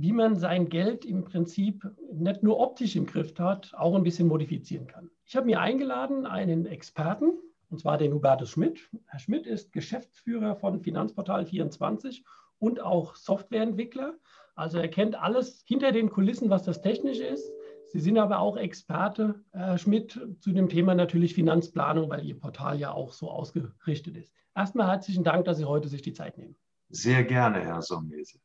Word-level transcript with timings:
wie 0.00 0.12
man 0.12 0.34
sein 0.34 0.70
Geld 0.70 1.04
im 1.04 1.24
Prinzip 1.24 1.86
nicht 2.10 2.42
nur 2.42 2.58
optisch 2.58 2.96
im 2.96 3.04
Griff 3.04 3.38
hat, 3.38 3.74
auch 3.76 3.94
ein 3.94 4.02
bisschen 4.02 4.28
modifizieren 4.28 4.86
kann. 4.86 5.10
Ich 5.26 5.36
habe 5.36 5.46
mir 5.46 5.60
eingeladen 5.60 6.24
einen 6.24 6.64
Experten, 6.64 7.32
und 7.68 7.80
zwar 7.80 7.98
den 7.98 8.14
Hubertus 8.14 8.50
Schmidt. 8.50 8.88
Herr 9.06 9.18
Schmidt 9.18 9.46
ist 9.46 9.72
Geschäftsführer 9.72 10.56
von 10.56 10.80
Finanzportal 10.80 11.44
24 11.44 12.24
und 12.58 12.80
auch 12.80 13.14
Softwareentwickler. 13.14 14.14
Also 14.54 14.78
er 14.78 14.88
kennt 14.88 15.20
alles 15.20 15.62
hinter 15.66 15.92
den 15.92 16.08
Kulissen, 16.08 16.48
was 16.48 16.62
das 16.62 16.80
technische 16.80 17.24
ist. 17.24 17.52
Sie 17.88 18.00
sind 18.00 18.16
aber 18.16 18.38
auch 18.38 18.56
Experte, 18.56 19.44
Herr 19.52 19.76
Schmidt, 19.76 20.18
zu 20.38 20.52
dem 20.52 20.68
Thema 20.70 20.94
natürlich 20.94 21.34
Finanzplanung, 21.34 22.08
weil 22.08 22.24
Ihr 22.24 22.38
Portal 22.38 22.78
ja 22.78 22.92
auch 22.92 23.12
so 23.12 23.30
ausgerichtet 23.30 24.16
ist. 24.16 24.32
Erstmal 24.54 24.88
herzlichen 24.88 25.24
Dank, 25.24 25.44
dass 25.44 25.58
Sie 25.58 25.66
heute 25.66 25.88
sich 25.88 26.00
die 26.00 26.14
Zeit 26.14 26.38
nehmen. 26.38 26.56
Sehr 26.88 27.22
gerne, 27.24 27.60
Herr 27.60 27.82
Sommese. 27.82 28.38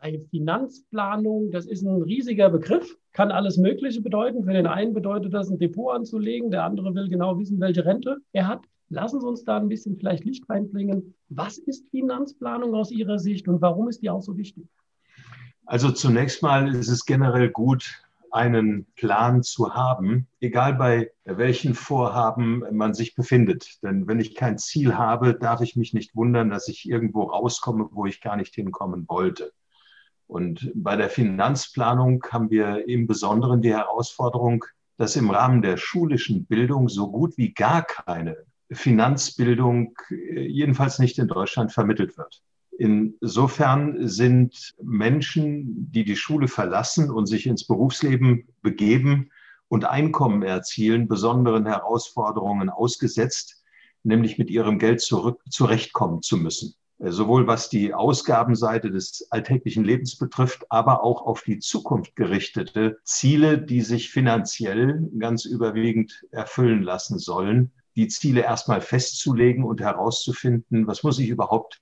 Bei 0.00 0.20
Finanzplanung, 0.30 1.50
das 1.50 1.66
ist 1.66 1.82
ein 1.82 2.02
riesiger 2.02 2.50
Begriff, 2.50 2.96
kann 3.12 3.32
alles 3.32 3.56
Mögliche 3.56 4.00
bedeuten. 4.00 4.44
Für 4.44 4.52
den 4.52 4.66
einen 4.66 4.94
bedeutet 4.94 5.34
das, 5.34 5.50
ein 5.50 5.58
Depot 5.58 5.94
anzulegen, 5.94 6.50
der 6.50 6.64
andere 6.64 6.94
will 6.94 7.08
genau 7.08 7.38
wissen, 7.38 7.58
welche 7.58 7.84
Rente 7.84 8.18
er 8.32 8.46
hat. 8.46 8.60
Lassen 8.90 9.20
Sie 9.20 9.26
uns 9.26 9.44
da 9.44 9.56
ein 9.56 9.68
bisschen 9.68 9.96
vielleicht 9.96 10.24
Licht 10.24 10.48
reinbringen. 10.48 11.14
Was 11.28 11.58
ist 11.58 11.88
Finanzplanung 11.90 12.74
aus 12.74 12.92
Ihrer 12.92 13.18
Sicht 13.18 13.48
und 13.48 13.60
warum 13.60 13.88
ist 13.88 14.02
die 14.02 14.10
auch 14.10 14.22
so 14.22 14.36
wichtig? 14.36 14.66
Also 15.66 15.90
zunächst 15.90 16.42
mal 16.42 16.74
ist 16.74 16.88
es 16.88 17.04
generell 17.04 17.50
gut, 17.50 18.00
einen 18.30 18.86
Plan 18.94 19.42
zu 19.42 19.74
haben, 19.74 20.28
egal 20.40 20.74
bei 20.74 21.10
welchen 21.24 21.74
Vorhaben 21.74 22.62
man 22.70 22.94
sich 22.94 23.14
befindet. 23.14 23.82
Denn 23.82 24.06
wenn 24.06 24.20
ich 24.20 24.34
kein 24.34 24.58
Ziel 24.58 24.96
habe, 24.96 25.34
darf 25.34 25.60
ich 25.60 25.76
mich 25.76 25.92
nicht 25.92 26.14
wundern, 26.14 26.50
dass 26.50 26.68
ich 26.68 26.88
irgendwo 26.88 27.24
rauskomme, 27.24 27.88
wo 27.90 28.06
ich 28.06 28.20
gar 28.20 28.36
nicht 28.36 28.54
hinkommen 28.54 29.06
wollte. 29.08 29.52
Und 30.28 30.70
bei 30.74 30.94
der 30.94 31.08
Finanzplanung 31.08 32.22
haben 32.30 32.50
wir 32.50 32.86
im 32.86 33.06
Besonderen 33.06 33.62
die 33.62 33.72
Herausforderung, 33.72 34.64
dass 34.98 35.16
im 35.16 35.30
Rahmen 35.30 35.62
der 35.62 35.78
schulischen 35.78 36.44
Bildung 36.44 36.88
so 36.88 37.10
gut 37.10 37.36
wie 37.38 37.54
gar 37.54 37.82
keine 37.82 38.36
Finanzbildung, 38.70 39.94
äh, 40.10 40.46
jedenfalls 40.46 40.98
nicht 40.98 41.18
in 41.18 41.28
Deutschland, 41.28 41.72
vermittelt 41.72 42.18
wird. 42.18 42.42
Insofern 42.78 44.06
sind 44.06 44.74
Menschen, 44.82 45.90
die 45.90 46.04
die 46.04 46.14
Schule 46.14 46.46
verlassen 46.46 47.10
und 47.10 47.26
sich 47.26 47.46
ins 47.46 47.66
Berufsleben 47.66 48.46
begeben 48.62 49.30
und 49.68 49.86
Einkommen 49.86 50.42
erzielen, 50.42 51.08
besonderen 51.08 51.66
Herausforderungen 51.66 52.68
ausgesetzt, 52.68 53.64
nämlich 54.04 54.38
mit 54.38 54.50
ihrem 54.50 54.78
Geld 54.78 55.00
zurück, 55.00 55.42
zurechtkommen 55.48 56.22
zu 56.22 56.36
müssen. 56.36 56.74
Sowohl 57.00 57.46
was 57.46 57.68
die 57.68 57.94
Ausgabenseite 57.94 58.90
des 58.90 59.28
alltäglichen 59.30 59.84
Lebens 59.84 60.16
betrifft, 60.16 60.66
aber 60.68 61.04
auch 61.04 61.22
auf 61.22 61.42
die 61.42 61.60
Zukunft 61.60 62.16
gerichtete 62.16 62.98
Ziele, 63.04 63.58
die 63.58 63.82
sich 63.82 64.10
finanziell 64.10 65.08
ganz 65.18 65.44
überwiegend 65.44 66.24
erfüllen 66.32 66.82
lassen 66.82 67.18
sollen, 67.20 67.70
die 67.94 68.08
Ziele 68.08 68.42
erstmal 68.42 68.80
festzulegen 68.80 69.62
und 69.62 69.80
herauszufinden, 69.80 70.88
was 70.88 71.04
muss 71.04 71.20
ich 71.20 71.28
überhaupt 71.28 71.80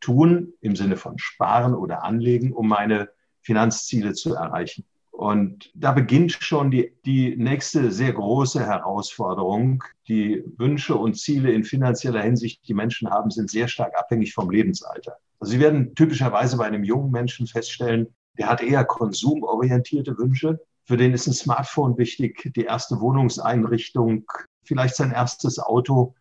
tun 0.00 0.52
im 0.60 0.74
Sinne 0.74 0.96
von 0.96 1.18
sparen 1.18 1.74
oder 1.74 2.02
anlegen, 2.02 2.52
um 2.52 2.68
meine 2.68 3.08
Finanzziele 3.42 4.14
zu 4.14 4.34
erreichen. 4.34 4.84
Und 5.26 5.72
da 5.74 5.90
beginnt 5.90 6.30
schon 6.30 6.70
die, 6.70 6.92
die 7.04 7.34
nächste 7.36 7.90
sehr 7.90 8.12
große 8.12 8.64
Herausforderung. 8.64 9.82
Die 10.06 10.44
Wünsche 10.56 10.94
und 10.94 11.18
Ziele 11.18 11.50
in 11.50 11.64
finanzieller 11.64 12.22
Hinsicht, 12.22 12.60
die 12.68 12.74
Menschen 12.74 13.10
haben, 13.10 13.32
sind 13.32 13.50
sehr 13.50 13.66
stark 13.66 13.98
abhängig 13.98 14.34
vom 14.34 14.50
Lebensalter. 14.50 15.16
Also 15.40 15.50
Sie 15.50 15.58
werden 15.58 15.96
typischerweise 15.96 16.56
bei 16.56 16.66
einem 16.66 16.84
jungen 16.84 17.10
Menschen 17.10 17.48
feststellen, 17.48 18.06
der 18.38 18.48
hat 18.48 18.62
eher 18.62 18.84
konsumorientierte 18.84 20.16
Wünsche. 20.16 20.60
Für 20.84 20.96
den 20.96 21.12
ist 21.12 21.26
ein 21.26 21.32
Smartphone 21.32 21.98
wichtig, 21.98 22.52
die 22.54 22.62
erste 22.62 23.00
Wohnungseinrichtung, 23.00 24.26
vielleicht 24.62 24.94
sein 24.94 25.10
erstes 25.10 25.58
Auto 25.58 26.14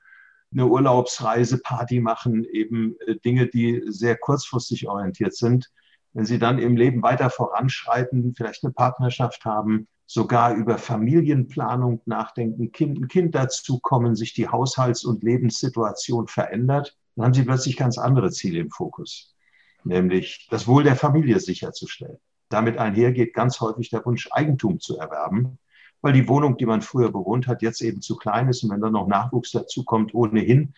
eine 0.51 0.65
Urlaubsreise, 0.65 1.59
Party 1.59 1.99
machen, 1.99 2.43
eben 2.43 2.95
äh, 3.05 3.17
Dinge, 3.23 3.45
die 3.45 3.83
sehr 3.85 4.17
kurzfristig 4.17 4.87
orientiert 4.87 5.35
sind. 5.35 5.69
Wenn 6.15 6.25
Sie 6.25 6.39
dann 6.39 6.57
im 6.57 6.75
Leben 6.75 7.03
weiter 7.03 7.29
voranschreiten, 7.29 8.33
vielleicht 8.35 8.63
eine 8.63 8.73
Partnerschaft 8.73 9.45
haben, 9.45 9.87
sogar 10.07 10.55
über 10.55 10.79
Familienplanung 10.79 12.01
nachdenken, 12.05 12.71
kind, 12.71 12.99
ein 12.99 13.07
Kind 13.07 13.35
dazukommen, 13.35 14.15
sich 14.15 14.33
die 14.33 14.47
Haushalts- 14.47 15.05
und 15.05 15.23
Lebenssituation 15.23 16.27
verändert, 16.27 16.97
dann 17.15 17.25
haben 17.25 17.33
Sie 17.33 17.43
plötzlich 17.43 17.77
ganz 17.77 17.99
andere 17.99 18.31
Ziele 18.31 18.59
im 18.59 18.71
Fokus, 18.71 19.35
nämlich 19.83 20.47
das 20.49 20.67
Wohl 20.67 20.83
der 20.83 20.95
Familie 20.95 21.39
sicherzustellen. 21.39 22.17
Damit 22.49 22.77
einhergeht 22.77 23.33
ganz 23.35 23.59
häufig 23.59 23.89
der 23.89 24.03
Wunsch, 24.05 24.29
Eigentum 24.31 24.79
zu 24.79 24.97
erwerben 24.97 25.59
weil 26.05 26.13
die 26.13 26.27
Wohnung, 26.27 26.55
die 26.57 26.67
man 26.67 26.83
früher 26.83 27.11
bewohnt 27.11 27.47
hat, 27.47 27.63
jetzt 27.63 27.81
eben 27.81 27.99
zu 27.99 28.15
klein 28.15 28.47
ist 28.47 28.61
und 28.61 28.69
wenn 28.69 28.79
dann 28.79 28.93
noch 28.93 29.07
Nachwuchs 29.07 29.49
dazu 29.49 29.83
kommt, 29.83 30.13
ohnehin 30.13 30.75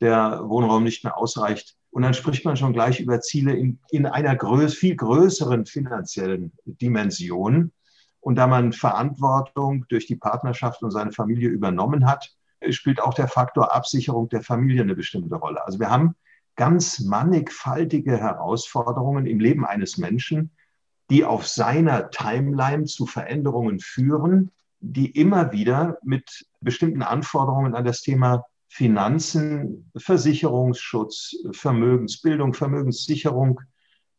der 0.00 0.48
Wohnraum 0.48 0.84
nicht 0.84 1.02
mehr 1.02 1.18
ausreicht. 1.18 1.76
Und 1.90 2.02
dann 2.02 2.14
spricht 2.14 2.44
man 2.44 2.56
schon 2.56 2.72
gleich 2.72 3.00
über 3.00 3.20
Ziele 3.20 3.54
in, 3.54 3.80
in 3.90 4.06
einer 4.06 4.36
größ, 4.36 4.74
viel 4.74 4.96
größeren 4.96 5.66
finanziellen 5.66 6.52
Dimension. 6.64 7.72
Und 8.20 8.36
da 8.36 8.46
man 8.46 8.72
Verantwortung 8.72 9.86
durch 9.88 10.06
die 10.06 10.16
Partnerschaft 10.16 10.82
und 10.82 10.90
seine 10.90 11.12
Familie 11.12 11.48
übernommen 11.48 12.06
hat, 12.06 12.32
spielt 12.68 13.00
auch 13.00 13.14
der 13.14 13.28
Faktor 13.28 13.74
Absicherung 13.74 14.28
der 14.28 14.42
Familie 14.42 14.82
eine 14.82 14.94
bestimmte 14.94 15.34
Rolle. 15.34 15.64
Also 15.64 15.80
wir 15.80 15.90
haben 15.90 16.14
ganz 16.56 17.00
mannigfaltige 17.00 18.18
Herausforderungen 18.18 19.26
im 19.26 19.40
Leben 19.40 19.64
eines 19.64 19.96
Menschen, 19.96 20.50
die 21.08 21.24
auf 21.24 21.46
seiner 21.46 22.10
Timeline 22.10 22.84
zu 22.84 23.06
Veränderungen 23.06 23.80
führen, 23.80 24.52
die 24.80 25.10
immer 25.10 25.52
wieder 25.52 25.98
mit 26.02 26.46
bestimmten 26.60 27.02
Anforderungen 27.02 27.74
an 27.74 27.84
das 27.84 28.02
Thema 28.02 28.44
Finanzen, 28.72 29.90
Versicherungsschutz, 29.96 31.34
Vermögensbildung, 31.50 32.54
Vermögenssicherung, 32.54 33.60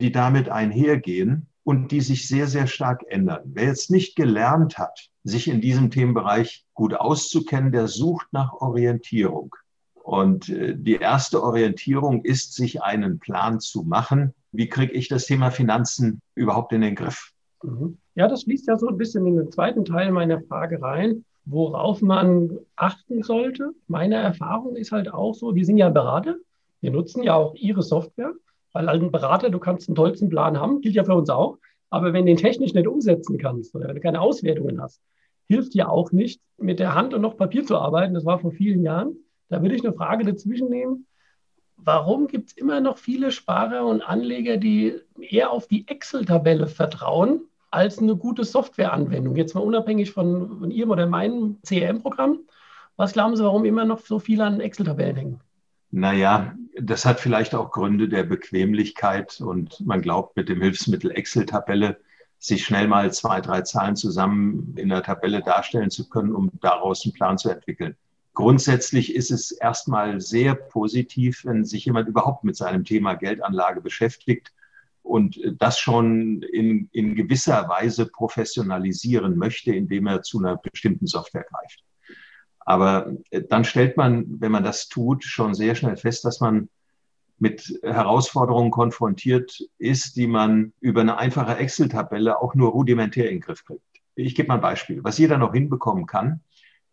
die 0.01 0.11
damit 0.11 0.49
einhergehen 0.49 1.47
und 1.63 1.91
die 1.91 2.01
sich 2.01 2.27
sehr, 2.27 2.47
sehr 2.47 2.67
stark 2.67 3.03
ändern. 3.07 3.39
Wer 3.45 3.67
jetzt 3.67 3.89
nicht 3.89 4.17
gelernt 4.17 4.77
hat, 4.77 5.09
sich 5.23 5.47
in 5.47 5.61
diesem 5.61 5.89
Themenbereich 5.89 6.65
gut 6.73 6.93
auszukennen, 6.93 7.71
der 7.71 7.87
sucht 7.87 8.27
nach 8.33 8.51
Orientierung. 8.51 9.55
Und 9.93 10.49
äh, 10.49 10.75
die 10.75 10.95
erste 10.95 11.41
Orientierung 11.41 12.25
ist, 12.25 12.53
sich 12.53 12.83
einen 12.83 13.19
Plan 13.19 13.61
zu 13.61 13.83
machen. 13.83 14.33
Wie 14.51 14.67
kriege 14.67 14.91
ich 14.91 15.07
das 15.07 15.27
Thema 15.27 15.51
Finanzen 15.51 16.21
überhaupt 16.35 16.73
in 16.73 16.81
den 16.81 16.95
Griff? 16.95 17.31
Mhm. 17.63 17.97
Ja, 18.15 18.27
das 18.27 18.43
fließt 18.43 18.67
ja 18.67 18.77
so 18.77 18.89
ein 18.89 18.97
bisschen 18.97 19.25
in 19.25 19.37
den 19.37 19.51
zweiten 19.51 19.85
Teil 19.85 20.11
meiner 20.11 20.41
Frage 20.41 20.81
rein, 20.81 21.23
worauf 21.45 22.01
man 22.01 22.59
achten 22.75 23.23
sollte. 23.23 23.71
Meine 23.87 24.15
Erfahrung 24.15 24.75
ist 24.75 24.91
halt 24.91 25.13
auch 25.13 25.33
so, 25.33 25.55
wir 25.55 25.65
sind 25.65 25.77
ja 25.77 25.89
Berater, 25.89 26.35
wir 26.81 26.91
nutzen 26.91 27.23
ja 27.23 27.35
auch 27.35 27.55
Ihre 27.55 27.81
Software, 27.81 28.33
weil 28.73 28.87
als 28.89 29.11
Berater, 29.11 29.49
du 29.49 29.59
kannst 29.59 29.89
einen 29.89 29.95
tollsten 29.95 30.29
Plan 30.29 30.59
haben, 30.59 30.81
gilt 30.81 30.95
ja 30.95 31.03
für 31.03 31.15
uns 31.15 31.29
auch, 31.29 31.57
aber 31.89 32.13
wenn 32.13 32.25
du 32.25 32.31
den 32.31 32.37
technisch 32.37 32.73
nicht 32.73 32.87
umsetzen 32.87 33.37
kannst 33.37 33.75
oder 33.75 33.87
wenn 33.87 33.95
du 33.95 34.01
keine 34.01 34.21
Auswertungen 34.21 34.81
hast, 34.81 35.01
hilft 35.47 35.75
ja 35.75 35.89
auch 35.89 36.11
nicht, 36.11 36.41
mit 36.57 36.79
der 36.79 36.95
Hand 36.95 37.13
und 37.13 37.21
noch 37.21 37.37
Papier 37.37 37.65
zu 37.65 37.77
arbeiten. 37.77 38.13
Das 38.13 38.25
war 38.25 38.39
vor 38.39 38.51
vielen 38.51 38.83
Jahren. 38.83 39.17
Da 39.49 39.61
würde 39.61 39.75
ich 39.75 39.83
eine 39.83 39.93
Frage 39.93 40.23
dazwischen 40.23 40.69
nehmen. 40.69 41.05
Warum 41.75 42.27
gibt 42.27 42.49
es 42.49 42.57
immer 42.57 42.79
noch 42.79 42.97
viele 42.97 43.31
Sparer 43.31 43.85
und 43.85 44.01
Anleger, 44.01 44.57
die 44.57 44.95
eher 45.19 45.51
auf 45.51 45.67
die 45.67 45.87
Excel-Tabelle 45.87 46.67
vertrauen, 46.67 47.41
als 47.71 47.99
eine 47.99 48.15
gute 48.15 48.43
Softwareanwendung. 48.43 49.35
Jetzt 49.35 49.55
mal 49.55 49.61
unabhängig 49.61 50.11
von, 50.11 50.59
von 50.59 50.71
Ihrem 50.71 50.91
oder 50.91 51.07
meinem 51.07 51.57
CRM-Programm. 51.65 52.41
Was 52.97 53.13
glauben 53.13 53.35
Sie, 53.35 53.43
warum 53.43 53.65
immer 53.65 53.85
noch 53.85 54.01
so 54.01 54.19
viele 54.19 54.43
an 54.43 54.59
Excel-Tabellen 54.59 55.15
hängen? 55.15 55.39
Naja, 55.89 56.53
das 56.79 57.05
hat 57.05 57.19
vielleicht 57.19 57.55
auch 57.55 57.71
Gründe 57.71 58.07
der 58.07 58.23
Bequemlichkeit 58.23 59.41
und 59.41 59.85
man 59.85 60.01
glaubt, 60.01 60.37
mit 60.37 60.49
dem 60.49 60.61
Hilfsmittel 60.61 61.11
Excel-Tabelle 61.11 61.97
sich 62.39 62.65
schnell 62.65 62.87
mal 62.87 63.11
zwei, 63.13 63.39
drei 63.39 63.61
Zahlen 63.61 63.95
zusammen 63.95 64.73
in 64.77 64.89
der 64.89 65.03
Tabelle 65.03 65.41
darstellen 65.41 65.91
zu 65.91 66.09
können, 66.09 66.33
um 66.33 66.51
daraus 66.61 67.05
einen 67.05 67.13
Plan 67.13 67.37
zu 67.37 67.49
entwickeln. 67.49 67.95
Grundsätzlich 68.33 69.13
ist 69.15 69.31
es 69.31 69.51
erstmal 69.51 70.21
sehr 70.21 70.55
positiv, 70.55 71.45
wenn 71.45 71.65
sich 71.65 71.85
jemand 71.85 72.07
überhaupt 72.07 72.43
mit 72.43 72.55
seinem 72.55 72.83
Thema 72.83 73.13
Geldanlage 73.15 73.81
beschäftigt 73.81 74.53
und 75.03 75.39
das 75.57 75.79
schon 75.79 76.41
in, 76.43 76.89
in 76.91 77.15
gewisser 77.15 77.67
Weise 77.67 78.05
professionalisieren 78.05 79.37
möchte, 79.37 79.73
indem 79.73 80.07
er 80.07 80.21
zu 80.21 80.39
einer 80.39 80.57
bestimmten 80.57 81.07
Software 81.07 81.45
greift. 81.49 81.83
Aber 82.59 83.13
äh, 83.31 83.41
dann 83.41 83.65
stellt 83.65 83.97
man, 83.97 84.39
wenn 84.39 84.51
man 84.51 84.63
das 84.63 84.87
tut, 84.87 85.23
schon 85.23 85.53
sehr 85.53 85.75
schnell 85.75 85.97
fest, 85.97 86.25
dass 86.25 86.39
man 86.39 86.69
mit 87.39 87.79
Herausforderungen 87.81 88.69
konfrontiert 88.69 89.59
ist, 89.79 90.15
die 90.15 90.27
man 90.27 90.73
über 90.79 91.01
eine 91.01 91.17
einfache 91.17 91.57
Excel-Tabelle 91.57 92.39
auch 92.39 92.53
nur 92.53 92.69
rudimentär 92.69 93.25
in 93.25 93.37
den 93.37 93.41
Griff 93.41 93.65
kriegt. 93.65 93.81
Ich 94.13 94.35
gebe 94.35 94.49
mal 94.49 94.55
ein 94.55 94.61
Beispiel. 94.61 95.03
Was 95.03 95.17
jeder 95.17 95.39
noch 95.39 95.53
hinbekommen 95.53 96.05
kann, 96.05 96.41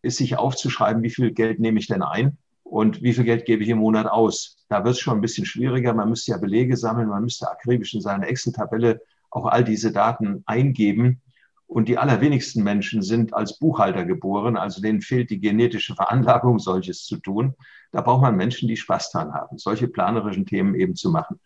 ist 0.01 0.17
sich 0.17 0.39
aufzuschreiben, 0.39 1.03
wie 1.03 1.11
viel 1.11 1.33
Geld 1.33 1.61
nehme 1.61 1.79
ich 1.79 1.87
denn 1.87 2.03
ein 2.03 2.39
und 2.69 3.03
wie 3.03 3.13
viel 3.13 3.25
Geld 3.25 3.47
gebe 3.47 3.63
ich 3.63 3.69
im 3.71 3.79
Monat 3.79 4.07
aus. 4.07 4.65
Da 4.69 4.85
wird 4.85 4.95
es 4.95 5.01
schon 5.01 5.19
ein 5.19 5.23
bisschen 5.23 5.47
schwieriger. 5.47 5.95
Man 5.95 6.11
müsste 6.11 6.33
ja 6.33 6.37
Belege 6.37 6.77
sammeln, 6.77 7.09
man 7.09 7.23
müsste 7.23 7.51
akribisch 7.51 7.95
in 7.95 8.01
seine 8.01 8.27
Excel-Tabelle 8.27 9.01
auch 9.31 9.47
all 9.47 9.65
diese 9.65 9.93
Daten 9.93 10.43
eingeben. 10.47 11.23
Und 11.67 11.89
die 11.89 11.99
allerwenigsten 11.99 12.63
Menschen 12.63 13.03
sind 13.03 13.35
als 13.35 13.59
Buchhalter 13.59 14.07
geboren, 14.07 14.57
also 14.57 14.81
denen 14.81 15.03
fehlt 15.03 15.29
die 15.29 15.41
genetische 15.41 15.95
Veranlagung, 15.95 16.59
solches 16.59 17.05
zu 17.05 17.19
tun. 17.19 17.55
Da 17.93 18.01
braucht 18.01 18.23
man 18.23 18.37
Menschen, 18.37 18.69
die 18.69 18.77
Spaß 18.77 19.13
dran 19.13 19.35
haben, 19.35 19.59
solche 19.59 19.87
planerischen 19.87 20.47
Themen 20.47 20.75
eben 20.75 20.95
zu 20.95 21.11
machen. 21.11 21.39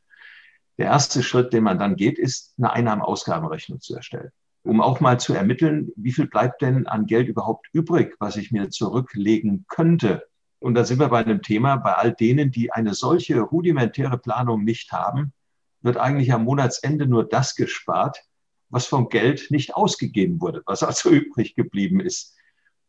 Der 0.78 0.86
erste 0.86 1.22
Schritt, 1.24 1.52
den 1.52 1.64
man 1.64 1.78
dann 1.78 1.96
geht, 1.96 2.19
ist, 2.19 2.54
eine 2.56 2.72
Einnahmen-Ausgabenrechnung 2.72 3.80
zu 3.80 3.96
erstellen, 3.96 4.30
um 4.62 4.80
auch 4.80 5.00
mal 5.00 5.19
zu 5.19 5.34
ermitteln, 5.34 5.90
wie 5.96 6.12
viel 6.12 6.28
bleibt 6.28 6.62
denn 6.62 6.86
an 6.86 7.06
Geld 7.06 7.28
überhaupt 7.28 7.66
übrig, 7.72 8.14
was 8.20 8.36
ich 8.36 8.52
mir 8.52 8.70
zurücklegen 8.70 9.64
könnte. 9.69 10.22
Und 10.62 10.74
da 10.74 10.84
sind 10.84 11.00
wir 11.00 11.08
bei 11.08 11.18
einem 11.18 11.42
Thema, 11.42 11.76
bei 11.76 11.94
all 11.94 12.12
denen, 12.12 12.52
die 12.52 12.72
eine 12.72 12.94
solche 12.94 13.40
rudimentäre 13.40 14.16
Planung 14.16 14.62
nicht 14.64 14.92
haben, 14.92 15.32
wird 15.80 15.96
eigentlich 15.96 16.32
am 16.32 16.44
Monatsende 16.44 17.06
nur 17.06 17.28
das 17.28 17.56
gespart, 17.56 18.18
was 18.68 18.86
vom 18.86 19.08
Geld 19.08 19.50
nicht 19.50 19.74
ausgegeben 19.74 20.40
wurde, 20.40 20.62
was 20.64 20.82
also 20.82 21.10
übrig 21.10 21.56
geblieben 21.56 22.00
ist. 22.00 22.36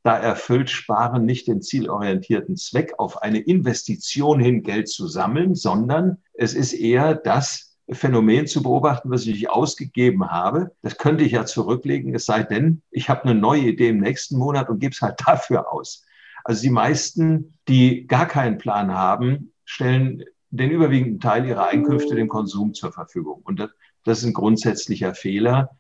Da 0.04 0.18
erfüllt 0.18 0.70
Sparen 0.70 1.26
nicht 1.26 1.48
den 1.48 1.62
zielorientierten 1.62 2.58
Zweck, 2.58 2.94
auf 2.98 3.22
eine 3.22 3.40
Investition 3.40 4.40
hin 4.40 4.62
Geld 4.62 4.90
zu 4.90 5.08
sammeln, 5.08 5.56
sondern 5.56 6.18
es 6.34 6.54
ist 6.54 6.74
eher 6.74 7.16
das 7.16 7.78
Phänomen 7.90 8.46
zu 8.46 8.62
beobachten, 8.62 9.10
was 9.10 9.26
ich 9.26 9.50
ausgegeben 9.50 10.30
habe. 10.30 10.72
Das 10.82 10.98
könnte 10.98 11.24
ich 11.24 11.32
ja 11.32 11.46
zurücklegen, 11.46 12.14
es 12.14 12.26
sei 12.26 12.44
denn, 12.44 12.82
ich 12.92 13.10
habe 13.10 13.24
eine 13.24 13.36
neue 13.36 13.62
Idee 13.62 13.90
im 13.90 14.00
nächsten 14.00 14.38
Monat 14.38 14.70
und 14.70 14.80
gebe 14.80 14.94
es 14.94 15.02
halt 15.02 15.20
dafür 15.26 15.72
aus. 15.72 16.06
Also 16.44 16.62
die 16.62 16.70
meisten, 16.70 17.58
die 17.68 18.06
gar 18.08 18.28
keinen 18.28 18.58
Plan 18.58 18.94
haben, 18.94 19.54
stellen 19.66 20.24
den 20.50 20.70
überwiegenden 20.70 21.20
Teil 21.20 21.46
ihrer 21.46 21.68
Einkünfte 21.68 22.16
dem 22.16 22.28
Konsum 22.28 22.74
zur 22.74 22.92
Verfügung. 22.92 23.42
Und 23.44 23.60
das, 23.60 24.20
ist 24.20 24.26
ein 24.26 24.34
grundsätzlicher 24.34 25.16
Fehler, 25.16 25.72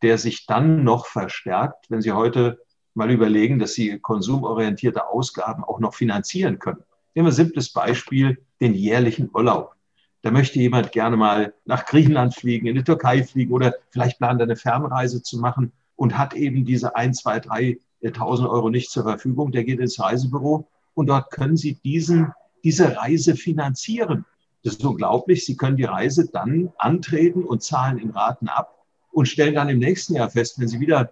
der 0.00 0.18
sich 0.18 0.46
dann 0.46 0.84
noch 0.84 1.06
verstärkt, 1.06 1.90
wenn 1.90 2.00
Sie 2.00 2.12
heute 2.12 2.60
mal 2.94 3.10
überlegen, 3.10 3.58
dass 3.58 3.74
Sie 3.74 3.98
konsumorientierte 3.98 5.08
Ausgaben 5.08 5.64
auch 5.64 5.80
noch 5.80 5.94
finanzieren 5.94 6.58
können. 6.58 6.82
Nehmen 7.14 7.26
wir 7.26 7.32
ein 7.32 7.36
simples 7.36 7.72
Beispiel, 7.72 8.38
den 8.60 8.74
jährlichen 8.74 9.28
Urlaub. 9.34 9.74
Da 10.22 10.30
möchte 10.30 10.60
jemand 10.60 10.92
gerne 10.92 11.16
mal 11.16 11.52
nach 11.64 11.84
Griechenland 11.84 12.34
fliegen, 12.34 12.66
in 12.68 12.76
die 12.76 12.84
Türkei 12.84 13.24
fliegen 13.24 13.52
oder 13.52 13.74
vielleicht 13.90 14.18
plant 14.18 14.40
eine 14.40 14.56
Fernreise 14.56 15.22
zu 15.22 15.38
machen 15.38 15.72
und 15.96 16.16
hat 16.16 16.34
eben 16.34 16.64
diese 16.64 16.96
ein, 16.96 17.12
zwei, 17.12 17.40
drei 17.40 17.78
1000 18.08 18.48
Euro 18.48 18.70
nicht 18.70 18.90
zur 18.90 19.04
Verfügung. 19.04 19.52
Der 19.52 19.64
geht 19.64 19.80
ins 19.80 20.00
Reisebüro 20.00 20.66
und 20.94 21.06
dort 21.06 21.30
können 21.30 21.56
Sie 21.56 21.74
diesen, 21.74 22.32
diese 22.64 22.96
Reise 22.96 23.36
finanzieren. 23.36 24.24
Das 24.64 24.74
ist 24.74 24.84
unglaublich. 24.84 25.44
Sie 25.44 25.56
können 25.56 25.76
die 25.76 25.84
Reise 25.84 26.28
dann 26.32 26.72
antreten 26.78 27.44
und 27.44 27.62
zahlen 27.62 27.98
in 27.98 28.10
Raten 28.10 28.48
ab 28.48 28.84
und 29.10 29.26
stellen 29.26 29.54
dann 29.54 29.68
im 29.68 29.78
nächsten 29.78 30.14
Jahr 30.14 30.30
fest, 30.30 30.58
wenn 30.58 30.68
Sie 30.68 30.80
wieder 30.80 31.10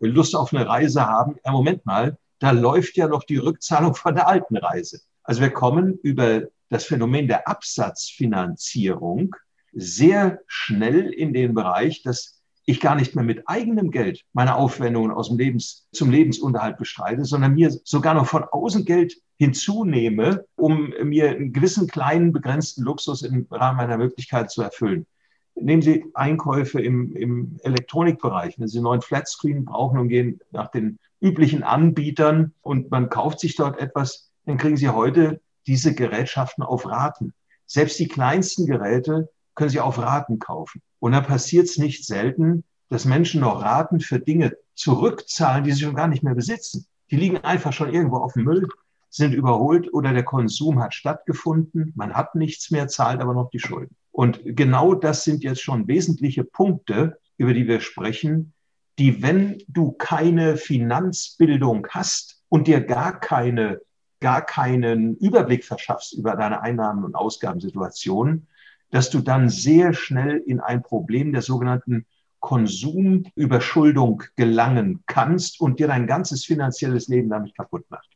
Lust 0.00 0.34
auf 0.34 0.52
eine 0.52 0.66
Reise 0.66 1.06
haben, 1.06 1.36
ja, 1.44 1.52
Moment 1.52 1.86
mal, 1.86 2.18
da 2.38 2.50
läuft 2.50 2.96
ja 2.96 3.06
noch 3.06 3.22
die 3.22 3.36
Rückzahlung 3.36 3.94
von 3.94 4.14
der 4.16 4.26
alten 4.26 4.56
Reise. 4.56 5.00
Also 5.22 5.40
wir 5.40 5.50
kommen 5.50 5.98
über 6.02 6.42
das 6.70 6.84
Phänomen 6.84 7.28
der 7.28 7.46
Absatzfinanzierung 7.46 9.36
sehr 9.72 10.40
schnell 10.46 11.10
in 11.12 11.32
den 11.32 11.54
Bereich, 11.54 12.02
dass 12.02 12.41
ich 12.64 12.80
gar 12.80 12.94
nicht 12.94 13.14
mehr 13.14 13.24
mit 13.24 13.48
eigenem 13.48 13.90
Geld 13.90 14.24
meine 14.32 14.54
Aufwendungen 14.54 15.10
aus 15.10 15.28
dem 15.28 15.38
Lebens, 15.38 15.88
zum 15.92 16.10
Lebensunterhalt 16.10 16.76
bestreite, 16.76 17.24
sondern 17.24 17.54
mir 17.54 17.70
sogar 17.84 18.14
noch 18.14 18.26
von 18.26 18.44
außen 18.44 18.84
Geld 18.84 19.14
hinzunehme, 19.38 20.44
um 20.54 20.94
mir 21.02 21.30
einen 21.30 21.52
gewissen 21.52 21.88
kleinen, 21.88 22.32
begrenzten 22.32 22.82
Luxus 22.82 23.22
im 23.22 23.46
Rahmen 23.50 23.78
meiner 23.78 23.98
Möglichkeit 23.98 24.50
zu 24.50 24.62
erfüllen. 24.62 25.06
Nehmen 25.54 25.82
Sie 25.82 26.04
Einkäufe 26.14 26.80
im, 26.80 27.14
im 27.16 27.58
Elektronikbereich. 27.62 28.58
Wenn 28.58 28.68
Sie 28.68 28.78
einen 28.78 28.84
neuen 28.84 29.02
Flatscreen 29.02 29.64
brauchen 29.64 29.98
und 29.98 30.08
gehen 30.08 30.40
nach 30.50 30.70
den 30.70 30.98
üblichen 31.20 31.62
Anbietern 31.62 32.54
und 32.62 32.90
man 32.90 33.10
kauft 33.10 33.40
sich 33.40 33.56
dort 33.56 33.78
etwas, 33.78 34.30
dann 34.46 34.56
kriegen 34.56 34.76
Sie 34.76 34.88
heute 34.88 35.40
diese 35.66 35.94
Gerätschaften 35.94 36.64
auf 36.64 36.86
Raten. 36.86 37.34
Selbst 37.66 37.98
die 37.98 38.08
kleinsten 38.08 38.66
Geräte 38.66 39.28
können 39.54 39.70
Sie 39.70 39.80
auf 39.80 39.98
Raten 39.98 40.38
kaufen. 40.38 40.80
Und 41.02 41.10
da 41.10 41.20
passiert 41.20 41.66
es 41.66 41.78
nicht 41.78 42.06
selten, 42.06 42.62
dass 42.88 43.06
Menschen 43.06 43.40
noch 43.40 43.60
Raten 43.60 43.98
für 43.98 44.20
Dinge 44.20 44.56
zurückzahlen, 44.76 45.64
die 45.64 45.72
sie 45.72 45.82
schon 45.82 45.96
gar 45.96 46.06
nicht 46.06 46.22
mehr 46.22 46.36
besitzen. 46.36 46.86
Die 47.10 47.16
liegen 47.16 47.38
einfach 47.38 47.72
schon 47.72 47.92
irgendwo 47.92 48.18
auf 48.18 48.34
dem 48.34 48.44
Müll, 48.44 48.68
sind 49.10 49.34
überholt 49.34 49.92
oder 49.92 50.12
der 50.12 50.22
Konsum 50.22 50.80
hat 50.80 50.94
stattgefunden. 50.94 51.92
Man 51.96 52.14
hat 52.14 52.36
nichts 52.36 52.70
mehr, 52.70 52.86
zahlt 52.86 53.20
aber 53.20 53.34
noch 53.34 53.50
die 53.50 53.58
Schulden. 53.58 53.96
Und 54.12 54.42
genau 54.44 54.94
das 54.94 55.24
sind 55.24 55.42
jetzt 55.42 55.60
schon 55.60 55.88
wesentliche 55.88 56.44
Punkte, 56.44 57.18
über 57.36 57.52
die 57.52 57.66
wir 57.66 57.80
sprechen, 57.80 58.52
die, 59.00 59.24
wenn 59.24 59.60
du 59.66 59.90
keine 59.90 60.56
Finanzbildung 60.56 61.88
hast 61.90 62.44
und 62.48 62.68
dir 62.68 62.80
gar 62.80 63.18
keine, 63.18 63.80
gar 64.20 64.46
keinen 64.46 65.16
Überblick 65.16 65.64
verschaffst 65.64 66.12
über 66.12 66.36
deine 66.36 66.62
Einnahmen- 66.62 67.04
und 67.04 67.16
Ausgabensituation, 67.16 68.46
dass 68.92 69.10
du 69.10 69.20
dann 69.20 69.48
sehr 69.48 69.94
schnell 69.94 70.36
in 70.46 70.60
ein 70.60 70.82
Problem 70.82 71.32
der 71.32 71.42
sogenannten 71.42 72.06
Konsumüberschuldung 72.40 74.22
gelangen 74.36 75.02
kannst 75.06 75.60
und 75.60 75.80
dir 75.80 75.88
dein 75.88 76.06
ganzes 76.06 76.44
finanzielles 76.44 77.08
Leben 77.08 77.30
damit 77.30 77.56
kaputt 77.56 77.84
macht. 77.88 78.08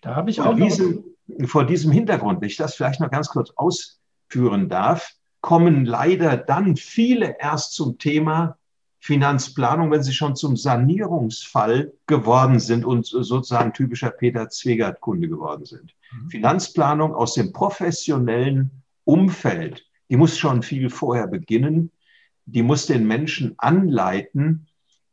Da 0.00 0.14
habe 0.14 0.30
ich 0.30 0.40
auch 0.40 0.54
diesem, 0.54 1.04
vor 1.46 1.66
diesem 1.66 1.90
Hintergrund, 1.90 2.40
wenn 2.40 2.48
ich 2.48 2.56
das 2.56 2.76
vielleicht 2.76 3.00
noch 3.00 3.10
ganz 3.10 3.28
kurz 3.28 3.50
ausführen 3.56 4.68
darf, 4.68 5.10
kommen 5.40 5.84
leider 5.84 6.36
dann 6.36 6.76
viele 6.76 7.36
erst 7.40 7.72
zum 7.72 7.98
Thema 7.98 8.56
Finanzplanung, 9.00 9.90
wenn 9.90 10.02
sie 10.02 10.12
schon 10.12 10.36
zum 10.36 10.56
Sanierungsfall 10.56 11.92
geworden 12.06 12.60
sind 12.60 12.84
und 12.84 13.06
sozusagen 13.06 13.72
typischer 13.72 14.10
Peter 14.10 14.48
Zwegert-Kunde 14.48 15.28
geworden 15.28 15.64
sind. 15.64 15.94
Mhm. 16.12 16.30
Finanzplanung 16.30 17.14
aus 17.14 17.34
dem 17.34 17.52
professionellen 17.52 18.82
Umfeld 19.04 19.87
die 20.10 20.16
muss 20.16 20.38
schon 20.38 20.62
viel 20.62 20.90
vorher 20.90 21.26
beginnen. 21.26 21.90
Die 22.46 22.62
muss 22.62 22.86
den 22.86 23.06
Menschen 23.06 23.54
anleiten, 23.58 24.66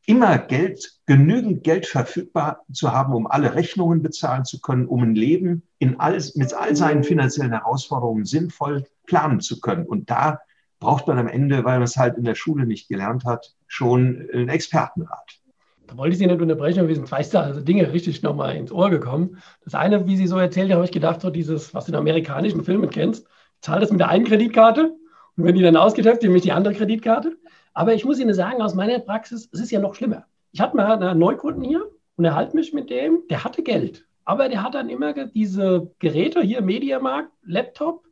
immer 0.05 0.37
Geld, 0.37 0.99
genügend 1.05 1.63
Geld 1.63 1.85
verfügbar 1.85 2.61
zu 2.71 2.91
haben, 2.93 3.13
um 3.13 3.27
alle 3.27 3.55
Rechnungen 3.55 4.01
bezahlen 4.01 4.45
zu 4.45 4.61
können, 4.61 4.85
um 4.85 5.03
ein 5.03 5.15
Leben 5.15 5.63
in 5.79 5.99
all, 5.99 6.21
mit 6.35 6.53
all 6.53 6.75
seinen 6.75 7.03
finanziellen 7.03 7.51
Herausforderungen 7.51 8.25
sinnvoll 8.25 8.85
planen 9.05 9.41
zu 9.41 9.59
können. 9.59 9.85
Und 9.85 10.09
da 10.09 10.39
braucht 10.79 11.07
man 11.07 11.17
am 11.17 11.27
Ende, 11.27 11.63
weil 11.65 11.79
man 11.79 11.83
es 11.83 11.97
halt 11.97 12.17
in 12.17 12.23
der 12.23 12.35
Schule 12.35 12.65
nicht 12.65 12.87
gelernt 12.87 13.25
hat, 13.25 13.55
schon 13.67 14.29
einen 14.31 14.49
Expertenrat. 14.49 15.39
Da 15.87 15.97
wollte 15.97 16.13
ich 16.13 16.19
Sie 16.19 16.25
nicht 16.25 16.41
unterbrechen, 16.41 16.79
aber 16.79 16.87
wir 16.87 16.95
sind 16.95 17.07
zwei 17.07 17.23
also 17.39 17.61
Dinge 17.61 17.91
richtig 17.91 18.23
nochmal 18.23 18.55
ins 18.55 18.71
Ohr 18.71 18.89
gekommen. 18.89 19.37
Das 19.63 19.75
eine, 19.75 20.07
wie 20.07 20.17
Sie 20.17 20.27
so 20.27 20.37
erzählt 20.37 20.71
haben, 20.71 20.77
habe 20.77 20.85
ich 20.85 20.91
gedacht, 20.91 21.21
so 21.21 21.29
dieses, 21.29 21.73
was 21.73 21.85
du 21.85 21.91
in 21.91 21.97
amerikanischen 21.97 22.63
Filmen 22.63 22.89
kennst, 22.89 23.27
zahle 23.65 23.81
das 23.81 23.91
mit 23.91 23.99
der 23.99 24.09
einen 24.09 24.25
Kreditkarte 24.25 24.95
und 25.37 25.43
wenn 25.43 25.55
die 25.55 25.63
dann 25.63 25.75
ausgeht, 25.75 26.21
nehme 26.21 26.37
ich 26.37 26.43
die 26.43 26.51
andere 26.51 26.73
Kreditkarte. 26.73 27.35
Aber 27.73 27.93
ich 27.93 28.05
muss 28.05 28.19
Ihnen 28.19 28.33
sagen, 28.33 28.61
aus 28.61 28.75
meiner 28.75 28.99
Praxis, 28.99 29.49
es 29.51 29.59
ist 29.59 29.71
ja 29.71 29.79
noch 29.79 29.95
schlimmer. 29.95 30.25
Ich 30.51 30.61
hatte 30.61 30.77
mal 30.77 30.93
einen 30.93 31.19
Neukunden 31.19 31.63
hier 31.63 31.89
und 32.15 32.25
erhalte 32.25 32.55
mich 32.55 32.73
mit 32.73 32.89
dem, 32.89 33.23
der 33.29 33.43
hatte 33.43 33.63
Geld. 33.63 34.05
Aber 34.23 34.49
der 34.49 34.63
hat 34.63 34.75
dann 34.75 34.89
immer 34.89 35.13
diese 35.13 35.91
Geräte 35.99 36.41
hier, 36.41 36.61
Mediamarkt, 36.61 37.31
Laptop, 37.43 38.05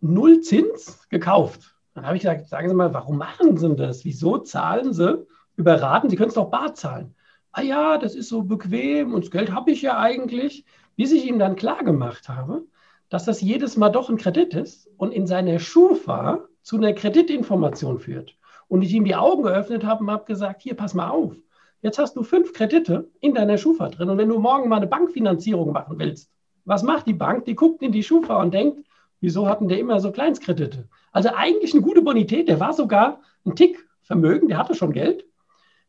null 0.00 0.40
Zins 0.40 1.06
gekauft. 1.10 1.74
Dann 1.94 2.06
habe 2.06 2.16
ich 2.16 2.22
gesagt, 2.22 2.48
sagen 2.48 2.68
Sie 2.68 2.74
mal, 2.74 2.94
warum 2.94 3.18
machen 3.18 3.56
Sie 3.56 3.74
das? 3.74 4.04
Wieso 4.04 4.38
zahlen 4.38 4.92
Sie 4.92 5.26
überraten? 5.56 6.08
Sie 6.08 6.16
können 6.16 6.28
es 6.28 6.34
doch 6.34 6.50
bar 6.50 6.74
zahlen. 6.74 7.14
Ah 7.52 7.62
ja, 7.62 7.98
das 7.98 8.14
ist 8.14 8.28
so 8.28 8.42
bequem 8.42 9.12
und 9.12 9.24
das 9.24 9.30
Geld 9.30 9.52
habe 9.52 9.72
ich 9.72 9.82
ja 9.82 9.98
eigentlich. 9.98 10.64
Bis 10.96 11.12
ich 11.12 11.26
ihm 11.26 11.38
dann 11.38 11.56
klar 11.56 11.82
gemacht 11.82 12.28
habe, 12.28 12.62
dass 13.10 13.24
das 13.24 13.42
jedes 13.42 13.76
Mal 13.76 13.90
doch 13.90 14.08
ein 14.08 14.16
Kredit 14.16 14.54
ist 14.54 14.88
und 14.96 15.12
in 15.12 15.26
seiner 15.26 15.58
Schufa 15.58 16.46
zu 16.62 16.76
einer 16.76 16.94
Kreditinformation 16.94 17.98
führt. 17.98 18.36
Und 18.68 18.82
ich 18.82 18.94
ihm 18.94 19.04
die 19.04 19.16
Augen 19.16 19.42
geöffnet 19.42 19.84
habe 19.84 20.04
und 20.04 20.10
habe 20.10 20.24
gesagt, 20.24 20.62
hier, 20.62 20.74
pass 20.74 20.94
mal 20.94 21.10
auf. 21.10 21.34
Jetzt 21.82 21.98
hast 21.98 22.14
du 22.14 22.22
fünf 22.22 22.52
Kredite 22.52 23.10
in 23.20 23.34
deiner 23.34 23.58
Schufa 23.58 23.88
drin. 23.88 24.10
Und 24.10 24.18
wenn 24.18 24.28
du 24.28 24.38
morgen 24.38 24.68
mal 24.68 24.76
eine 24.76 24.86
Bankfinanzierung 24.86 25.72
machen 25.72 25.98
willst, 25.98 26.30
was 26.64 26.82
macht 26.82 27.06
die 27.06 27.14
Bank? 27.14 27.46
Die 27.46 27.56
guckt 27.56 27.82
in 27.82 27.90
die 27.90 28.02
Schufa 28.02 28.40
und 28.40 28.54
denkt, 28.54 28.86
wieso 29.20 29.48
hatten 29.48 29.66
der 29.66 29.78
immer 29.78 29.98
so 29.98 30.12
Kleinstkredite? 30.12 30.88
Also 31.10 31.30
eigentlich 31.34 31.72
eine 31.72 31.82
gute 31.82 32.02
Bonität, 32.02 32.48
der 32.48 32.60
war 32.60 32.72
sogar 32.72 33.20
ein 33.44 33.56
Tick 33.56 33.84
Vermögen, 34.02 34.48
der 34.48 34.58
hatte 34.58 34.74
schon 34.74 34.92
Geld, 34.92 35.24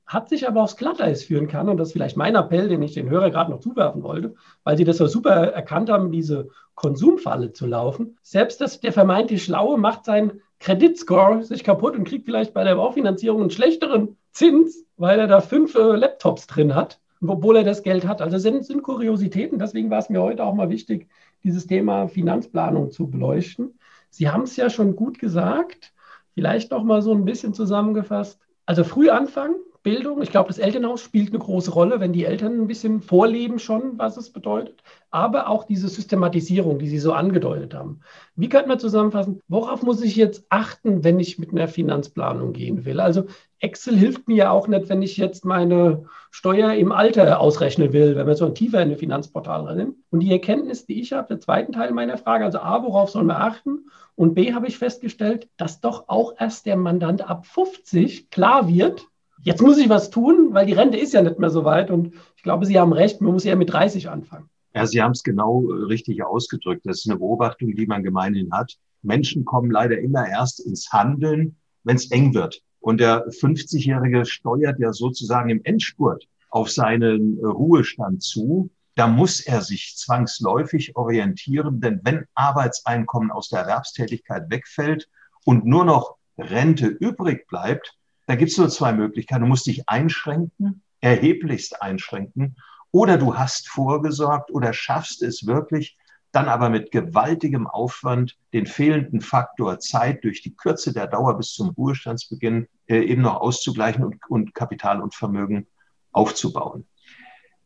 hat 0.05 0.29
sich 0.29 0.47
aber 0.47 0.61
aufs 0.63 0.77
Glatteis 0.77 1.23
führen 1.23 1.47
kann. 1.47 1.69
Und 1.69 1.77
das 1.77 1.89
ist 1.89 1.93
vielleicht 1.93 2.17
mein 2.17 2.35
Appell, 2.35 2.67
den 2.67 2.81
ich 2.81 2.93
den 2.93 3.09
Hörer 3.09 3.29
gerade 3.29 3.51
noch 3.51 3.59
zuwerfen 3.59 4.03
wollte, 4.03 4.35
weil 4.63 4.77
sie 4.77 4.83
das 4.83 4.97
so 4.97 5.07
super 5.07 5.31
erkannt 5.31 5.89
haben, 5.89 6.11
diese 6.11 6.49
Konsumfalle 6.75 7.53
zu 7.53 7.65
laufen. 7.65 8.17
Selbst 8.21 8.59
das, 8.59 8.79
der 8.79 8.91
vermeintlich 8.91 9.43
Schlaue 9.43 9.77
macht 9.77 10.05
seinen 10.05 10.41
Kreditscore 10.59 11.43
sich 11.43 11.63
kaputt 11.63 11.95
und 11.95 12.03
kriegt 12.03 12.25
vielleicht 12.25 12.53
bei 12.53 12.63
der 12.63 12.75
Baufinanzierung 12.75 13.41
einen 13.41 13.51
schlechteren 13.51 14.17
Zins, 14.31 14.85
weil 14.97 15.19
er 15.19 15.27
da 15.27 15.41
fünf 15.41 15.75
äh, 15.75 15.95
Laptops 15.95 16.47
drin 16.47 16.75
hat, 16.75 16.99
obwohl 17.25 17.57
er 17.57 17.63
das 17.63 17.83
Geld 17.83 18.07
hat. 18.07 18.21
Also 18.21 18.37
sind, 18.37 18.65
sind 18.65 18.83
Kuriositäten. 18.83 19.59
Deswegen 19.59 19.89
war 19.89 19.99
es 19.99 20.09
mir 20.09 20.21
heute 20.21 20.43
auch 20.43 20.53
mal 20.53 20.69
wichtig, 20.69 21.07
dieses 21.43 21.67
Thema 21.67 22.07
Finanzplanung 22.07 22.91
zu 22.91 23.09
beleuchten. 23.09 23.79
Sie 24.09 24.29
haben 24.29 24.43
es 24.43 24.55
ja 24.55 24.69
schon 24.69 24.95
gut 24.95 25.19
gesagt. 25.19 25.93
Vielleicht 26.33 26.71
noch 26.71 26.83
mal 26.83 27.01
so 27.01 27.13
ein 27.13 27.25
bisschen 27.25 27.53
zusammengefasst. 27.53 28.39
Also 28.65 28.83
früh 28.83 29.09
anfangen, 29.09 29.55
Bildung. 29.83 30.21
Ich 30.21 30.31
glaube, 30.31 30.47
das 30.47 30.59
Elternhaus 30.59 31.01
spielt 31.01 31.29
eine 31.29 31.39
große 31.39 31.71
Rolle, 31.71 31.99
wenn 31.99 32.13
die 32.13 32.25
Eltern 32.25 32.61
ein 32.61 32.67
bisschen 32.67 33.01
vorleben 33.01 33.59
schon, 33.59 33.97
was 33.97 34.17
es 34.17 34.31
bedeutet. 34.31 34.83
Aber 35.09 35.49
auch 35.49 35.63
diese 35.63 35.87
Systematisierung, 35.87 36.79
die 36.79 36.87
Sie 36.87 36.99
so 36.99 37.13
angedeutet 37.13 37.73
haben. 37.73 38.01
Wie 38.35 38.49
könnte 38.49 38.67
man 38.67 38.79
zusammenfassen, 38.79 39.41
worauf 39.47 39.81
muss 39.81 40.01
ich 40.01 40.15
jetzt 40.15 40.45
achten, 40.49 41.03
wenn 41.03 41.19
ich 41.19 41.39
mit 41.39 41.51
einer 41.51 41.67
Finanzplanung 41.67 42.53
gehen 42.53 42.85
will? 42.85 42.99
Also 42.99 43.25
Excel 43.59 43.95
hilft 43.95 44.27
mir 44.27 44.37
ja 44.37 44.51
auch 44.51 44.67
nicht, 44.67 44.89
wenn 44.89 45.01
ich 45.01 45.17
jetzt 45.17 45.45
meine 45.45 46.05
Steuer 46.31 46.73
im 46.73 46.91
Alter 46.91 47.39
ausrechnen 47.39 47.93
will, 47.93 48.15
wenn 48.15 48.25
man 48.25 48.35
so 48.35 48.49
tiefer 48.49 48.81
in 48.81 48.91
ein 48.91 48.97
Finanzportal 48.97 49.67
rein. 49.67 49.95
Und 50.09 50.21
die 50.21 50.31
Erkenntnis, 50.31 50.85
die 50.85 50.99
ich 50.99 51.13
habe, 51.13 51.27
der 51.27 51.39
zweiten 51.39 51.71
Teil 51.71 51.91
meiner 51.91 52.17
Frage, 52.17 52.45
also 52.45 52.59
A, 52.59 52.83
worauf 52.83 53.09
soll 53.09 53.23
man 53.23 53.37
achten? 53.37 53.89
Und 54.15 54.33
B, 54.33 54.53
habe 54.53 54.67
ich 54.67 54.77
festgestellt, 54.77 55.47
dass 55.57 55.81
doch 55.81 56.05
auch 56.07 56.33
erst 56.39 56.65
der 56.65 56.77
Mandant 56.77 57.29
ab 57.29 57.45
50 57.45 58.29
klar 58.29 58.67
wird, 58.67 59.07
jetzt 59.43 59.61
muss 59.61 59.77
ich 59.77 59.89
was 59.89 60.09
tun, 60.09 60.49
weil 60.51 60.65
die 60.65 60.73
Rente 60.73 60.97
ist 60.97 61.13
ja 61.13 61.21
nicht 61.21 61.39
mehr 61.39 61.49
so 61.49 61.63
weit. 61.65 61.91
Und 61.91 62.13
ich 62.35 62.43
glaube, 62.43 62.65
Sie 62.65 62.79
haben 62.79 62.93
recht, 62.93 63.21
man 63.21 63.33
muss 63.33 63.43
ja 63.43 63.55
mit 63.55 63.71
30 63.71 64.09
anfangen. 64.09 64.49
Ja, 64.73 64.85
Sie 64.85 65.01
haben 65.01 65.11
es 65.11 65.23
genau 65.23 65.69
äh, 65.69 65.83
richtig 65.85 66.23
ausgedrückt. 66.23 66.81
Das 66.85 66.99
ist 66.99 67.09
eine 67.09 67.19
Beobachtung, 67.19 67.75
die 67.75 67.85
man 67.85 68.03
gemeinhin 68.03 68.51
hat. 68.51 68.77
Menschen 69.01 69.45
kommen 69.45 69.71
leider 69.71 69.99
immer 69.99 70.27
erst 70.27 70.59
ins 70.59 70.91
Handeln, 70.91 71.57
wenn 71.83 71.95
es 71.95 72.11
eng 72.11 72.33
wird. 72.33 72.61
Und 72.79 72.99
der 72.99 73.27
50-Jährige 73.27 74.25
steuert 74.25 74.79
ja 74.79 74.93
sozusagen 74.93 75.49
im 75.49 75.61
Endspurt 75.63 76.27
auf 76.49 76.69
seinen 76.69 77.37
äh, 77.39 77.45
Ruhestand 77.45 78.23
zu. 78.23 78.69
Da 78.95 79.07
muss 79.07 79.39
er 79.39 79.61
sich 79.61 79.95
zwangsläufig 79.97 80.95
orientieren, 80.95 81.79
denn 81.79 82.01
wenn 82.03 82.25
Arbeitseinkommen 82.35 83.31
aus 83.31 83.49
der 83.49 83.61
Erwerbstätigkeit 83.61 84.49
wegfällt 84.49 85.07
und 85.45 85.65
nur 85.65 85.85
noch 85.85 86.17
Rente 86.37 86.87
übrig 86.87 87.47
bleibt, 87.47 87.97
da 88.27 88.35
gibt 88.35 88.51
es 88.51 88.57
nur 88.57 88.69
zwei 88.69 88.93
Möglichkeiten. 88.93 89.41
Du 89.41 89.47
musst 89.47 89.67
dich 89.67 89.87
einschränken, 89.89 90.83
erheblichst 90.99 91.81
einschränken, 91.81 92.55
oder 92.91 93.17
du 93.17 93.37
hast 93.37 93.69
vorgesorgt 93.69 94.51
oder 94.51 94.73
schaffst 94.73 95.21
es 95.21 95.47
wirklich, 95.47 95.97
dann 96.31 96.47
aber 96.47 96.69
mit 96.69 96.91
gewaltigem 96.91 97.67
Aufwand 97.67 98.37
den 98.53 98.65
fehlenden 98.65 99.21
Faktor 99.21 99.79
Zeit 99.79 100.23
durch 100.23 100.41
die 100.41 100.55
Kürze 100.55 100.93
der 100.93 101.07
Dauer 101.07 101.37
bis 101.37 101.53
zum 101.53 101.69
Ruhestandsbeginn 101.69 102.67
äh, 102.87 102.99
eben 102.99 103.21
noch 103.21 103.41
auszugleichen 103.41 104.03
und, 104.03 104.17
und 104.29 104.55
Kapital 104.55 105.01
und 105.01 105.13
Vermögen 105.13 105.67
aufzubauen. 106.11 106.85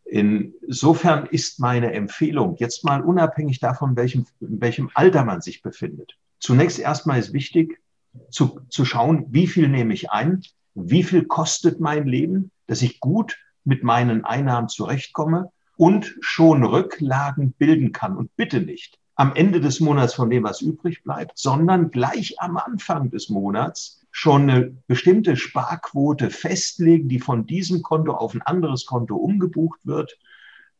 Insofern 0.05 1.25
ist 1.25 1.59
meine 1.59 1.93
Empfehlung, 1.93 2.55
jetzt 2.57 2.83
mal 2.85 3.01
unabhängig 3.01 3.59
davon, 3.59 3.95
welchem, 3.95 4.27
in 4.39 4.61
welchem 4.61 4.91
Alter 4.93 5.25
man 5.25 5.41
sich 5.41 5.63
befindet, 5.63 6.17
zunächst 6.39 6.77
erstmal 6.77 7.19
ist 7.19 7.33
wichtig, 7.33 7.81
zu, 8.29 8.59
zu 8.69 8.85
schauen, 8.85 9.25
wie 9.29 9.47
viel 9.47 9.67
nehme 9.67 9.93
ich 9.93 10.11
ein, 10.11 10.41
wie 10.73 11.03
viel 11.03 11.25
kostet 11.25 11.79
mein 11.79 12.07
Leben, 12.07 12.51
dass 12.67 12.81
ich 12.81 12.99
gut 12.99 13.37
mit 13.63 13.83
meinen 13.83 14.25
Einnahmen 14.25 14.69
zurechtkomme 14.69 15.51
und 15.77 16.15
schon 16.19 16.63
Rücklagen 16.63 17.53
bilden 17.53 17.91
kann. 17.91 18.17
Und 18.17 18.35
bitte 18.35 18.61
nicht 18.61 18.99
am 19.15 19.33
Ende 19.33 19.61
des 19.61 19.79
Monats 19.79 20.13
von 20.13 20.29
dem, 20.29 20.43
was 20.43 20.61
übrig 20.61 21.03
bleibt, 21.03 21.37
sondern 21.37 21.91
gleich 21.91 22.35
am 22.39 22.57
Anfang 22.57 23.09
des 23.09 23.29
Monats 23.29 24.01
schon 24.11 24.49
eine 24.49 24.73
bestimmte 24.87 25.35
Sparquote 25.35 26.29
festlegen, 26.29 27.09
die 27.09 27.19
von 27.19 27.45
diesem 27.45 27.81
Konto 27.81 28.13
auf 28.13 28.33
ein 28.33 28.41
anderes 28.41 28.85
Konto 28.85 29.15
umgebucht 29.15 29.79
wird, 29.85 30.17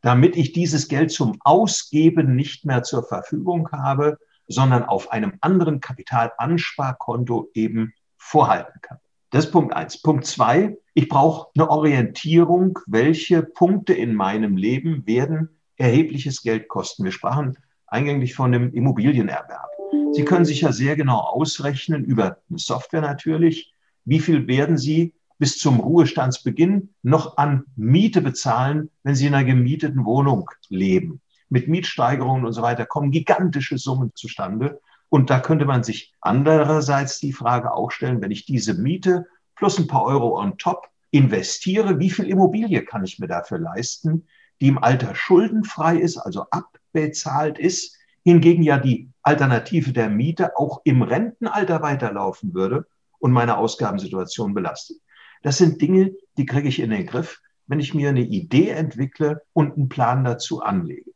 damit 0.02 0.36
ich 0.36 0.52
dieses 0.52 0.88
Geld 0.88 1.10
zum 1.10 1.38
Ausgeben 1.40 2.36
nicht 2.36 2.64
mehr 2.64 2.82
zur 2.82 3.02
Verfügung 3.02 3.70
habe, 3.72 4.18
sondern 4.48 4.84
auf 4.84 5.12
einem 5.12 5.34
anderen 5.40 5.80
Kapitalansparkonto 5.80 7.50
eben 7.54 7.92
vorhalten 8.16 8.80
kann. 8.82 8.98
Das 9.30 9.46
ist 9.46 9.50
Punkt 9.50 9.74
eins. 9.74 10.00
Punkt 10.00 10.24
zwei, 10.24 10.76
ich 10.94 11.08
brauche 11.08 11.48
eine 11.54 11.68
Orientierung, 11.68 12.78
welche 12.86 13.42
Punkte 13.42 13.92
in 13.92 14.14
meinem 14.14 14.56
Leben 14.56 15.06
werden 15.06 15.60
erhebliches 15.76 16.42
Geld 16.42 16.68
kosten. 16.68 17.04
Wir 17.04 17.12
sprachen 17.12 17.58
eingänglich 17.86 18.34
von 18.34 18.52
dem 18.52 18.72
Immobilienerwerb. 18.72 19.68
Sie 20.12 20.24
können 20.24 20.44
sich 20.44 20.62
ja 20.62 20.72
sehr 20.72 20.96
genau 20.96 21.18
ausrechnen, 21.18 22.04
über 22.04 22.38
eine 22.48 22.58
Software 22.58 23.02
natürlich, 23.02 23.74
wie 24.04 24.20
viel 24.20 24.46
werden 24.46 24.78
Sie 24.78 25.14
bis 25.38 25.58
zum 25.58 25.80
Ruhestandsbeginn 25.80 26.94
noch 27.02 27.36
an 27.36 27.64
Miete 27.76 28.22
bezahlen, 28.22 28.90
wenn 29.02 29.14
Sie 29.14 29.26
in 29.26 29.34
einer 29.34 29.44
gemieteten 29.44 30.04
Wohnung 30.04 30.50
leben. 30.68 31.20
Mit 31.48 31.68
Mietsteigerungen 31.68 32.44
und 32.44 32.52
so 32.52 32.62
weiter 32.62 32.86
kommen 32.86 33.10
gigantische 33.10 33.78
Summen 33.78 34.12
zustande. 34.14 34.80
Und 35.08 35.30
da 35.30 35.40
könnte 35.40 35.64
man 35.64 35.84
sich 35.84 36.14
andererseits 36.20 37.20
die 37.20 37.32
Frage 37.32 37.72
auch 37.72 37.90
stellen, 37.90 38.20
wenn 38.20 38.30
ich 38.30 38.46
diese 38.46 38.74
Miete 38.74 39.26
plus 39.54 39.78
ein 39.78 39.86
paar 39.86 40.04
Euro 40.04 40.38
on 40.38 40.58
top 40.58 40.88
investiere, 41.10 41.98
wie 41.98 42.10
viel 42.10 42.26
Immobilie 42.26 42.84
kann 42.84 43.04
ich 43.04 43.18
mir 43.18 43.28
dafür 43.28 43.58
leisten, 43.58 44.26
die 44.60 44.68
im 44.68 44.82
Alter 44.82 45.14
schuldenfrei 45.14 45.96
ist, 45.96 46.16
also 46.18 46.46
abbezahlt 46.50 47.58
ist, 47.58 47.96
hingegen 48.24 48.62
ja 48.62 48.78
die 48.78 49.10
Alternative 49.22 49.92
der 49.92 50.10
Miete 50.10 50.56
auch 50.56 50.80
im 50.84 51.02
Rentenalter 51.02 51.82
weiterlaufen 51.82 52.54
würde 52.54 52.86
und 53.18 53.32
meine 53.32 53.56
Ausgabensituation 53.56 54.54
belastet. 54.54 54.98
Das 55.42 55.58
sind 55.58 55.80
Dinge, 55.80 56.12
die 56.36 56.46
kriege 56.46 56.68
ich 56.68 56.80
in 56.80 56.90
den 56.90 57.06
Griff, 57.06 57.40
wenn 57.66 57.80
ich 57.80 57.94
mir 57.94 58.08
eine 58.08 58.22
Idee 58.22 58.70
entwickle 58.70 59.42
und 59.52 59.76
einen 59.76 59.88
Plan 59.88 60.24
dazu 60.24 60.60
anlege. 60.60 61.12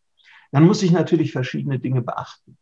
Dann 0.53 0.65
muss 0.65 0.83
ich 0.83 0.91
natürlich 0.91 1.33
verschiedene 1.33 1.79
Dinge 1.79 2.03
beachten. 2.03 2.57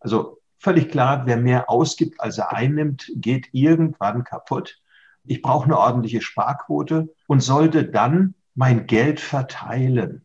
Also 0.00 0.38
völlig 0.58 0.88
klar, 0.90 1.26
wer 1.26 1.36
mehr 1.36 1.70
ausgibt, 1.70 2.20
als 2.20 2.38
er 2.38 2.52
einnimmt, 2.52 3.10
geht 3.14 3.48
irgendwann 3.52 4.24
kaputt. 4.24 4.80
Ich 5.24 5.42
brauche 5.42 5.64
eine 5.64 5.78
ordentliche 5.78 6.22
Sparquote 6.22 7.14
und 7.26 7.40
sollte 7.40 7.84
dann 7.84 8.34
mein 8.54 8.86
Geld 8.86 9.20
verteilen. 9.20 10.24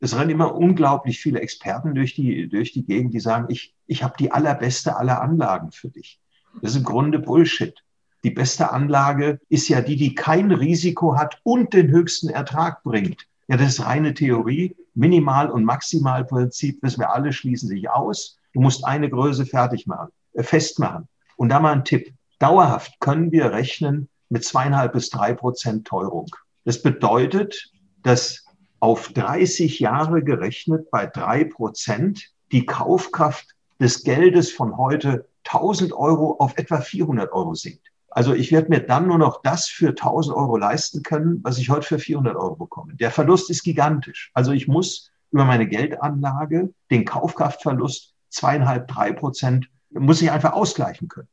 Es 0.00 0.16
rennen 0.16 0.30
immer 0.30 0.54
unglaublich 0.54 1.20
viele 1.20 1.40
Experten 1.40 1.94
durch 1.94 2.14
die, 2.14 2.48
durch 2.48 2.72
die 2.72 2.84
Gegend, 2.84 3.14
die 3.14 3.20
sagen, 3.20 3.46
ich, 3.48 3.74
ich 3.86 4.02
habe 4.02 4.14
die 4.18 4.30
allerbeste 4.30 4.96
aller 4.96 5.20
Anlagen 5.20 5.72
für 5.72 5.88
dich. 5.88 6.20
Das 6.60 6.72
ist 6.72 6.78
im 6.78 6.84
Grunde 6.84 7.18
Bullshit. 7.18 7.74
Die 8.24 8.30
beste 8.30 8.72
Anlage 8.72 9.40
ist 9.48 9.68
ja 9.68 9.80
die, 9.80 9.96
die 9.96 10.14
kein 10.14 10.50
Risiko 10.50 11.16
hat 11.16 11.40
und 11.42 11.72
den 11.72 11.88
höchsten 11.88 12.28
Ertrag 12.28 12.82
bringt. 12.82 13.26
Ja, 13.48 13.56
das 13.56 13.70
ist 13.70 13.84
reine 13.84 14.14
Theorie. 14.14 14.76
Minimal- 14.94 15.50
und 15.50 15.64
Maximalprinzip, 15.64 16.82
wissen 16.82 17.00
wir 17.00 17.12
alle, 17.12 17.32
schließen 17.32 17.68
sich 17.68 17.88
aus. 17.88 18.38
Du 18.52 18.60
musst 18.60 18.84
eine 18.84 19.08
Größe 19.08 19.46
fertig 19.46 19.86
machen, 19.86 20.10
äh, 20.34 20.42
festmachen. 20.42 21.08
Und 21.36 21.48
da 21.48 21.58
mal 21.58 21.72
ein 21.72 21.84
Tipp. 21.84 22.12
Dauerhaft 22.38 23.00
können 23.00 23.32
wir 23.32 23.52
rechnen 23.52 24.08
mit 24.28 24.44
zweieinhalb 24.44 24.92
bis 24.92 25.10
drei 25.10 25.32
Prozent 25.32 25.86
Teuerung. 25.86 26.26
Das 26.64 26.82
bedeutet, 26.82 27.72
dass 28.02 28.44
auf 28.80 29.08
30 29.12 29.80
Jahre 29.80 30.22
gerechnet 30.22 30.90
bei 30.90 31.06
drei 31.06 31.44
Prozent 31.44 32.30
die 32.52 32.66
Kaufkraft 32.66 33.54
des 33.80 34.04
Geldes 34.04 34.52
von 34.52 34.76
heute 34.76 35.26
1000 35.46 35.92
Euro 35.92 36.36
auf 36.38 36.56
etwa 36.58 36.80
400 36.80 37.32
Euro 37.32 37.54
sinkt. 37.54 37.86
Also 38.18 38.34
ich 38.34 38.50
werde 38.50 38.68
mir 38.68 38.80
dann 38.80 39.06
nur 39.06 39.16
noch 39.16 39.42
das 39.42 39.68
für 39.68 39.90
1000 39.90 40.36
Euro 40.36 40.56
leisten 40.56 41.04
können, 41.04 41.38
was 41.44 41.56
ich 41.56 41.70
heute 41.70 41.86
für 41.86 42.00
400 42.00 42.34
Euro 42.34 42.56
bekomme. 42.56 42.96
Der 42.96 43.12
Verlust 43.12 43.48
ist 43.48 43.62
gigantisch. 43.62 44.32
Also 44.34 44.50
ich 44.50 44.66
muss 44.66 45.12
über 45.30 45.44
meine 45.44 45.68
Geldanlage 45.68 46.74
den 46.90 47.04
Kaufkraftverlust 47.04 48.16
zweieinhalb, 48.28 48.88
drei 48.88 49.12
Prozent 49.12 49.70
muss 49.90 50.20
ich 50.20 50.32
einfach 50.32 50.54
ausgleichen 50.54 51.06
können. 51.06 51.28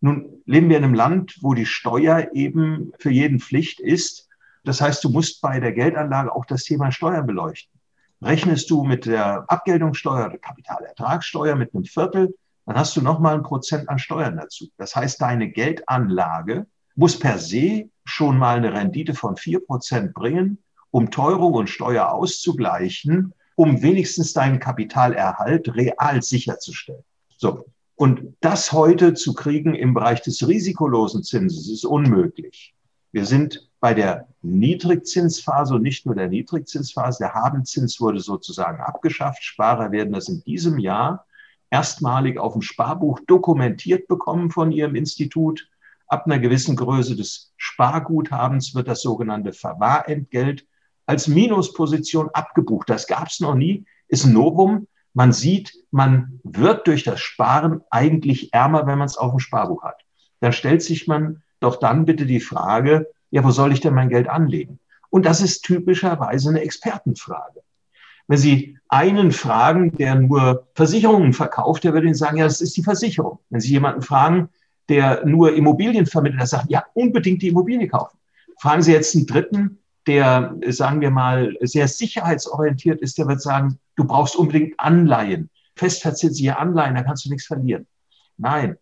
Nun 0.00 0.42
leben 0.46 0.68
wir 0.68 0.78
in 0.78 0.82
einem 0.82 0.94
Land, 0.94 1.36
wo 1.42 1.54
die 1.54 1.64
Steuer 1.64 2.30
eben 2.32 2.90
für 2.98 3.10
jeden 3.10 3.38
Pflicht 3.38 3.78
ist. 3.78 4.28
Das 4.64 4.80
heißt, 4.80 5.04
du 5.04 5.10
musst 5.10 5.40
bei 5.40 5.60
der 5.60 5.74
Geldanlage 5.74 6.34
auch 6.34 6.44
das 6.44 6.64
Thema 6.64 6.90
Steuern 6.90 7.28
beleuchten. 7.28 7.78
Rechnest 8.20 8.68
du 8.68 8.82
mit 8.82 9.06
der 9.06 9.44
Abgeltungssteuer 9.48 10.26
oder 10.26 10.38
Kapitalertragssteuer 10.38 11.54
mit 11.54 11.72
einem 11.72 11.84
Viertel, 11.84 12.34
dann 12.66 12.76
hast 12.76 12.96
du 12.96 13.00
nochmal 13.00 13.34
ein 13.34 13.42
Prozent 13.42 13.88
an 13.88 13.98
Steuern 13.98 14.36
dazu. 14.36 14.66
Das 14.76 14.94
heißt, 14.94 15.20
deine 15.22 15.48
Geldanlage 15.48 16.66
muss 16.96 17.18
per 17.18 17.38
se 17.38 17.88
schon 18.04 18.38
mal 18.38 18.56
eine 18.56 18.72
Rendite 18.72 19.14
von 19.14 19.36
vier 19.36 19.64
Prozent 19.64 20.14
bringen, 20.14 20.58
um 20.90 21.10
Teuerung 21.10 21.54
und 21.54 21.70
Steuer 21.70 22.10
auszugleichen, 22.10 23.32
um 23.54 23.82
wenigstens 23.82 24.32
deinen 24.32 24.58
Kapitalerhalt 24.58 25.74
real 25.74 26.22
sicherzustellen. 26.22 27.04
So. 27.36 27.66
Und 27.94 28.36
das 28.40 28.72
heute 28.72 29.14
zu 29.14 29.32
kriegen 29.32 29.74
im 29.74 29.94
Bereich 29.94 30.20
des 30.20 30.46
risikolosen 30.46 31.22
Zinses 31.22 31.70
ist 31.70 31.86
unmöglich. 31.86 32.74
Wir 33.12 33.24
sind 33.24 33.70
bei 33.80 33.94
der 33.94 34.28
Niedrigzinsphase 34.42 35.76
und 35.76 35.82
nicht 35.82 36.04
nur 36.04 36.14
der 36.14 36.28
Niedrigzinsphase. 36.28 37.18
Der 37.20 37.34
Habenzins 37.34 37.98
wurde 38.00 38.20
sozusagen 38.20 38.82
abgeschafft. 38.82 39.42
Sparer 39.42 39.92
werden 39.92 40.12
das 40.12 40.28
in 40.28 40.42
diesem 40.42 40.78
Jahr 40.78 41.24
erstmalig 41.70 42.38
auf 42.38 42.52
dem 42.52 42.62
Sparbuch 42.62 43.20
dokumentiert 43.26 44.08
bekommen 44.08 44.50
von 44.50 44.72
ihrem 44.72 44.94
Institut. 44.94 45.68
Ab 46.06 46.26
einer 46.26 46.38
gewissen 46.38 46.76
Größe 46.76 47.16
des 47.16 47.52
Sparguthabens 47.56 48.74
wird 48.74 48.88
das 48.88 49.02
sogenannte 49.02 49.52
Verwahrentgelt 49.52 50.66
als 51.06 51.28
Minusposition 51.28 52.30
abgebucht. 52.32 52.90
Das 52.90 53.06
gab 53.06 53.28
es 53.28 53.40
noch 53.40 53.54
nie, 53.54 53.84
ist 54.08 54.24
ein 54.24 54.32
Novum. 54.32 54.86
Man 55.14 55.32
sieht, 55.32 55.72
man 55.90 56.40
wird 56.44 56.86
durch 56.86 57.02
das 57.02 57.20
Sparen 57.20 57.80
eigentlich 57.90 58.52
ärmer, 58.52 58.86
wenn 58.86 58.98
man 58.98 59.06
es 59.06 59.16
auf 59.16 59.32
dem 59.32 59.38
Sparbuch 59.38 59.82
hat. 59.82 60.04
Dann 60.40 60.52
stellt 60.52 60.82
sich 60.82 61.06
man 61.06 61.42
doch 61.60 61.76
dann 61.76 62.04
bitte 62.04 62.26
die 62.26 62.40
Frage, 62.40 63.08
ja, 63.30 63.42
wo 63.42 63.50
soll 63.50 63.72
ich 63.72 63.80
denn 63.80 63.94
mein 63.94 64.10
Geld 64.10 64.28
anlegen? 64.28 64.78
Und 65.08 65.24
das 65.24 65.40
ist 65.40 65.62
typischerweise 65.62 66.50
eine 66.50 66.60
Expertenfrage. 66.60 67.62
Wenn 68.28 68.38
Sie 68.38 68.78
einen 68.88 69.32
fragen, 69.32 69.92
der 69.96 70.14
nur 70.16 70.66
Versicherungen 70.74 71.32
verkauft, 71.32 71.84
der 71.84 71.92
würde 71.92 72.06
Ihnen 72.06 72.14
sagen, 72.14 72.38
ja, 72.38 72.44
das 72.44 72.60
ist 72.60 72.76
die 72.76 72.82
Versicherung. 72.82 73.38
Wenn 73.50 73.60
Sie 73.60 73.70
jemanden 73.70 74.02
fragen, 74.02 74.48
der 74.88 75.24
nur 75.26 75.54
Immobilien 75.54 76.06
vermittelt, 76.06 76.40
der 76.40 76.46
sagt, 76.46 76.70
ja, 76.70 76.84
unbedingt 76.94 77.42
die 77.42 77.48
Immobilie 77.48 77.88
kaufen. 77.88 78.18
Fragen 78.58 78.82
Sie 78.82 78.92
jetzt 78.92 79.14
einen 79.14 79.26
Dritten, 79.26 79.78
der, 80.06 80.56
sagen 80.68 81.00
wir 81.00 81.10
mal, 81.10 81.56
sehr 81.60 81.88
sicherheitsorientiert 81.88 83.00
ist, 83.00 83.18
der 83.18 83.26
wird 83.26 83.42
sagen, 83.42 83.78
du 83.96 84.04
brauchst 84.04 84.36
unbedingt 84.36 84.78
Anleihen, 84.78 85.50
festverzinsliche 85.74 86.58
Anleihen, 86.58 86.94
da 86.94 87.02
kannst 87.02 87.24
du 87.24 87.30
nichts 87.30 87.46
verlieren. 87.46 87.86
Nein, 88.36 88.76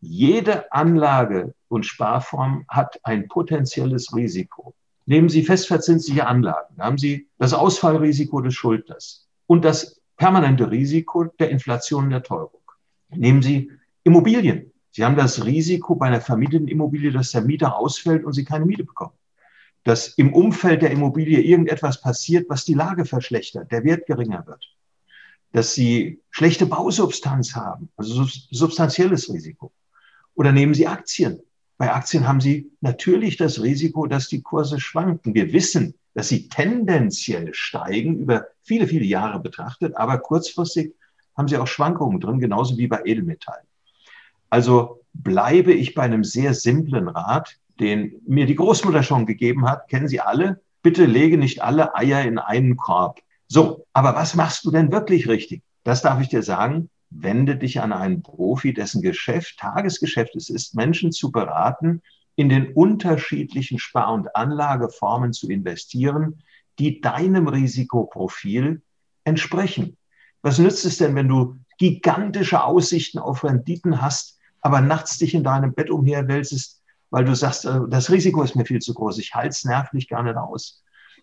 jede 0.00 0.70
Anlage 0.72 1.54
und 1.68 1.86
Sparform 1.86 2.64
hat 2.68 3.00
ein 3.02 3.28
potenzielles 3.28 4.14
Risiko. 4.14 4.74
Nehmen 5.06 5.28
Sie 5.28 5.44
festverzinsliche 5.44 6.26
Anlagen, 6.26 6.74
da 6.76 6.84
haben 6.84 6.98
Sie 6.98 7.28
das 7.38 7.54
Ausfallrisiko 7.54 8.40
des 8.40 8.54
Schuldners 8.54 9.28
und 9.46 9.64
das 9.64 10.00
permanente 10.16 10.70
Risiko 10.70 11.24
der 11.24 11.50
Inflation 11.50 12.04
und 12.04 12.10
der 12.10 12.22
Teuerung. 12.22 12.60
Nehmen 13.10 13.42
Sie 13.42 13.70
Immobilien. 14.02 14.72
Sie 14.90 15.04
haben 15.04 15.16
das 15.16 15.44
Risiko 15.44 15.94
bei 15.94 16.06
einer 16.06 16.20
vermieteten 16.20 16.68
Immobilie, 16.68 17.12
dass 17.12 17.30
der 17.30 17.42
Mieter 17.42 17.76
ausfällt 17.76 18.24
und 18.24 18.32
Sie 18.32 18.44
keine 18.44 18.66
Miete 18.66 18.84
bekommen 18.84 19.12
dass 19.86 20.08
im 20.08 20.34
Umfeld 20.34 20.82
der 20.82 20.90
Immobilie 20.90 21.40
irgendetwas 21.40 22.00
passiert, 22.00 22.50
was 22.50 22.64
die 22.64 22.74
Lage 22.74 23.04
verschlechtert, 23.04 23.70
der 23.70 23.84
Wert 23.84 24.06
geringer 24.06 24.44
wird, 24.44 24.66
dass 25.52 25.74
sie 25.74 26.20
schlechte 26.30 26.66
Bausubstanz 26.66 27.54
haben, 27.54 27.88
also 27.96 28.24
substanzielles 28.24 29.32
Risiko. 29.32 29.72
Oder 30.34 30.50
nehmen 30.50 30.74
Sie 30.74 30.88
Aktien. 30.88 31.40
Bei 31.78 31.92
Aktien 31.92 32.26
haben 32.26 32.40
Sie 32.40 32.70
natürlich 32.80 33.36
das 33.36 33.62
Risiko, 33.62 34.06
dass 34.06 34.28
die 34.28 34.42
Kurse 34.42 34.80
schwanken. 34.80 35.34
Wir 35.34 35.52
wissen, 35.52 35.94
dass 36.14 36.28
sie 36.28 36.48
tendenziell 36.48 37.52
steigen 37.52 38.18
über 38.20 38.46
viele, 38.62 38.86
viele 38.86 39.04
Jahre 39.04 39.38
betrachtet, 39.40 39.96
aber 39.96 40.18
kurzfristig 40.18 40.94
haben 41.36 41.48
Sie 41.48 41.58
auch 41.58 41.66
Schwankungen 41.66 42.20
drin, 42.20 42.40
genauso 42.40 42.78
wie 42.78 42.86
bei 42.86 43.02
Edelmetallen. 43.04 43.66
Also 44.48 45.02
bleibe 45.12 45.74
ich 45.74 45.94
bei 45.94 46.02
einem 46.02 46.24
sehr 46.24 46.54
simplen 46.54 47.08
Rat 47.08 47.58
den 47.80 48.20
mir 48.26 48.46
die 48.46 48.54
Großmutter 48.54 49.02
schon 49.02 49.26
gegeben 49.26 49.68
hat, 49.68 49.88
kennen 49.88 50.08
Sie 50.08 50.20
alle. 50.20 50.60
Bitte 50.82 51.04
lege 51.04 51.36
nicht 51.36 51.62
alle 51.62 51.94
Eier 51.94 52.22
in 52.22 52.38
einen 52.38 52.76
Korb. 52.76 53.20
So, 53.48 53.86
aber 53.92 54.14
was 54.14 54.34
machst 54.34 54.64
du 54.64 54.70
denn 54.70 54.92
wirklich 54.92 55.28
richtig? 55.28 55.62
Das 55.84 56.02
darf 56.02 56.20
ich 56.20 56.28
dir 56.28 56.42
sagen. 56.42 56.90
Wende 57.22 57.56
dich 57.56 57.80
an 57.80 57.92
einen 57.92 58.22
Profi, 58.22 58.74
dessen 58.74 59.02
Geschäft, 59.02 59.58
Tagesgeschäft 59.58 60.36
es 60.36 60.50
ist, 60.50 60.74
Menschen 60.74 61.12
zu 61.12 61.30
beraten, 61.30 62.02
in 62.34 62.48
den 62.48 62.72
unterschiedlichen 62.72 63.78
Spar- 63.78 64.12
und 64.12 64.34
Anlageformen 64.36 65.32
zu 65.32 65.48
investieren, 65.48 66.42
die 66.78 67.00
deinem 67.00 67.48
Risikoprofil 67.48 68.82
entsprechen. 69.24 69.96
Was 70.42 70.58
nützt 70.58 70.84
es 70.84 70.98
denn, 70.98 71.14
wenn 71.14 71.28
du 71.28 71.56
gigantische 71.78 72.62
Aussichten 72.62 73.18
auf 73.18 73.44
Renditen 73.44 74.02
hast, 74.02 74.38
aber 74.60 74.80
nachts 74.80 75.18
dich 75.18 75.34
in 75.34 75.44
deinem 75.44 75.72
Bett 75.74 75.90
umherwälzest 75.90 76.82
weil 77.10 77.24
du 77.24 77.34
sagst, 77.34 77.64
äh, 77.64 77.80
das 77.88 78.10
Risiko 78.10 78.42
ist 78.42 78.56
mir 78.56 78.64
viel 78.64 78.80
zu 78.80 78.94
groß, 78.94 79.18
ich 79.18 79.34
halte 79.34 79.50
es 79.50 79.64
nervlich 79.64 80.08
gar 80.08 80.22
nicht 80.22 80.36
aus. 80.36 80.82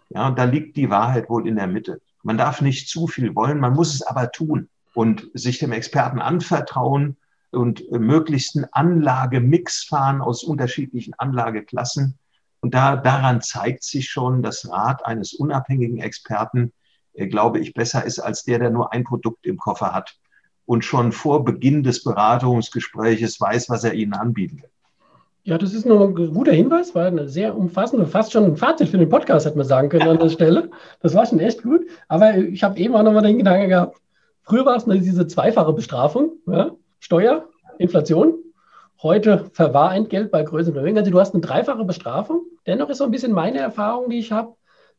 Ja, 0.10 0.32
da 0.32 0.44
liegt 0.44 0.76
die 0.76 0.90
Wahrheit 0.90 1.30
wohl 1.30 1.48
in 1.48 1.56
der 1.56 1.68
Mitte. 1.68 2.02
Man 2.24 2.38
darf 2.38 2.62
nicht 2.62 2.90
zu 2.90 3.08
viel 3.08 3.36
wollen, 3.36 3.60
man 3.60 3.74
muss 3.74 3.94
es 3.94 4.02
aber 4.02 4.32
tun 4.32 4.70
und 4.94 5.30
sich 5.34 5.60
dem 5.60 5.72
Experten 5.72 6.20
anvertrauen 6.20 7.18
und 7.52 7.82
äh, 7.92 8.00
möglichst 8.00 8.56
einen 8.56 8.68
Anlagemix 8.72 9.84
fahren 9.84 10.22
aus 10.22 10.44
unterschiedlichen 10.44 11.14
Anlageklassen. 11.16 12.18
Und 12.62 12.74
da, 12.74 12.96
daran 12.96 13.42
zeigt 13.42 13.84
sich 13.84 14.10
schon, 14.10 14.42
dass 14.42 14.70
Rat 14.70 15.06
eines 15.06 15.34
unabhängigen 15.34 16.00
Experten, 16.00 16.72
äh, 17.14 17.28
glaube 17.28 17.60
ich, 17.60 17.74
besser 17.74 18.06
ist 18.06 18.20
als 18.20 18.44
der, 18.44 18.60
der 18.60 18.70
nur 18.70 18.94
ein 18.94 19.04
Produkt 19.04 19.46
im 19.46 19.58
Koffer 19.58 19.94
hat 19.94 20.16
und 20.66 20.86
schon 20.86 21.12
vor 21.12 21.44
Beginn 21.44 21.84
des 21.84 22.04
Beratungsgespräches 22.04 23.40
weiß, 23.40 23.70
was 23.70 23.84
er 23.84 23.94
Ihnen 23.94 24.14
anbieten 24.14 24.62
will. 24.62 24.70
Ja, 25.46 25.58
das 25.58 25.74
ist 25.74 25.86
noch 25.86 26.00
ein 26.00 26.16
guter 26.16 26.54
Hinweis, 26.54 26.96
war 26.96 27.08
eine 27.08 27.28
sehr 27.28 27.58
umfassende, 27.58 28.08
fast 28.08 28.32
schon 28.32 28.46
ein 28.46 28.56
Fazit 28.56 28.88
für 28.88 28.98
den 28.98 29.10
Podcast, 29.10 29.46
hätte 29.46 29.58
man 29.58 29.68
sagen 29.68 29.90
können 29.90 30.08
an 30.08 30.20
der 30.20 30.30
Stelle. 30.30 30.72
Das 31.02 31.16
war 31.16 31.26
schon 31.26 31.42
echt 31.42 31.64
gut. 31.64 31.82
Aber 32.08 32.38
ich 32.38 32.64
habe 32.64 32.80
eben 32.80 32.96
auch 32.96 33.04
nochmal 33.04 33.24
den 33.24 33.40
Gedanken 33.40 33.68
gehabt, 33.68 34.00
früher 34.44 34.66
war 34.66 34.76
es 34.76 34.86
nur 34.86 34.96
diese 34.98 35.28
zweifache 35.28 35.74
Bestrafung, 35.74 36.34
ja? 36.48 36.72
Steuer, 37.00 37.50
Inflation, 37.80 38.36
heute 39.02 39.50
Verwahrentgelt 39.54 40.32
bei 40.32 40.44
größeren 40.44 40.76
Vermögen. 40.76 40.98
Also 40.98 41.12
du 41.12 41.20
hast 41.20 41.34
eine 41.34 41.42
dreifache 41.42 41.84
Bestrafung. 41.84 42.46
Dennoch 42.66 42.90
ist 42.90 43.00
so 43.00 43.04
ein 43.04 43.12
bisschen 43.12 43.34
meine 43.34 43.60
Erfahrung, 43.60 44.10
die 44.10 44.20
ich 44.20 44.32
habe, 44.32 44.56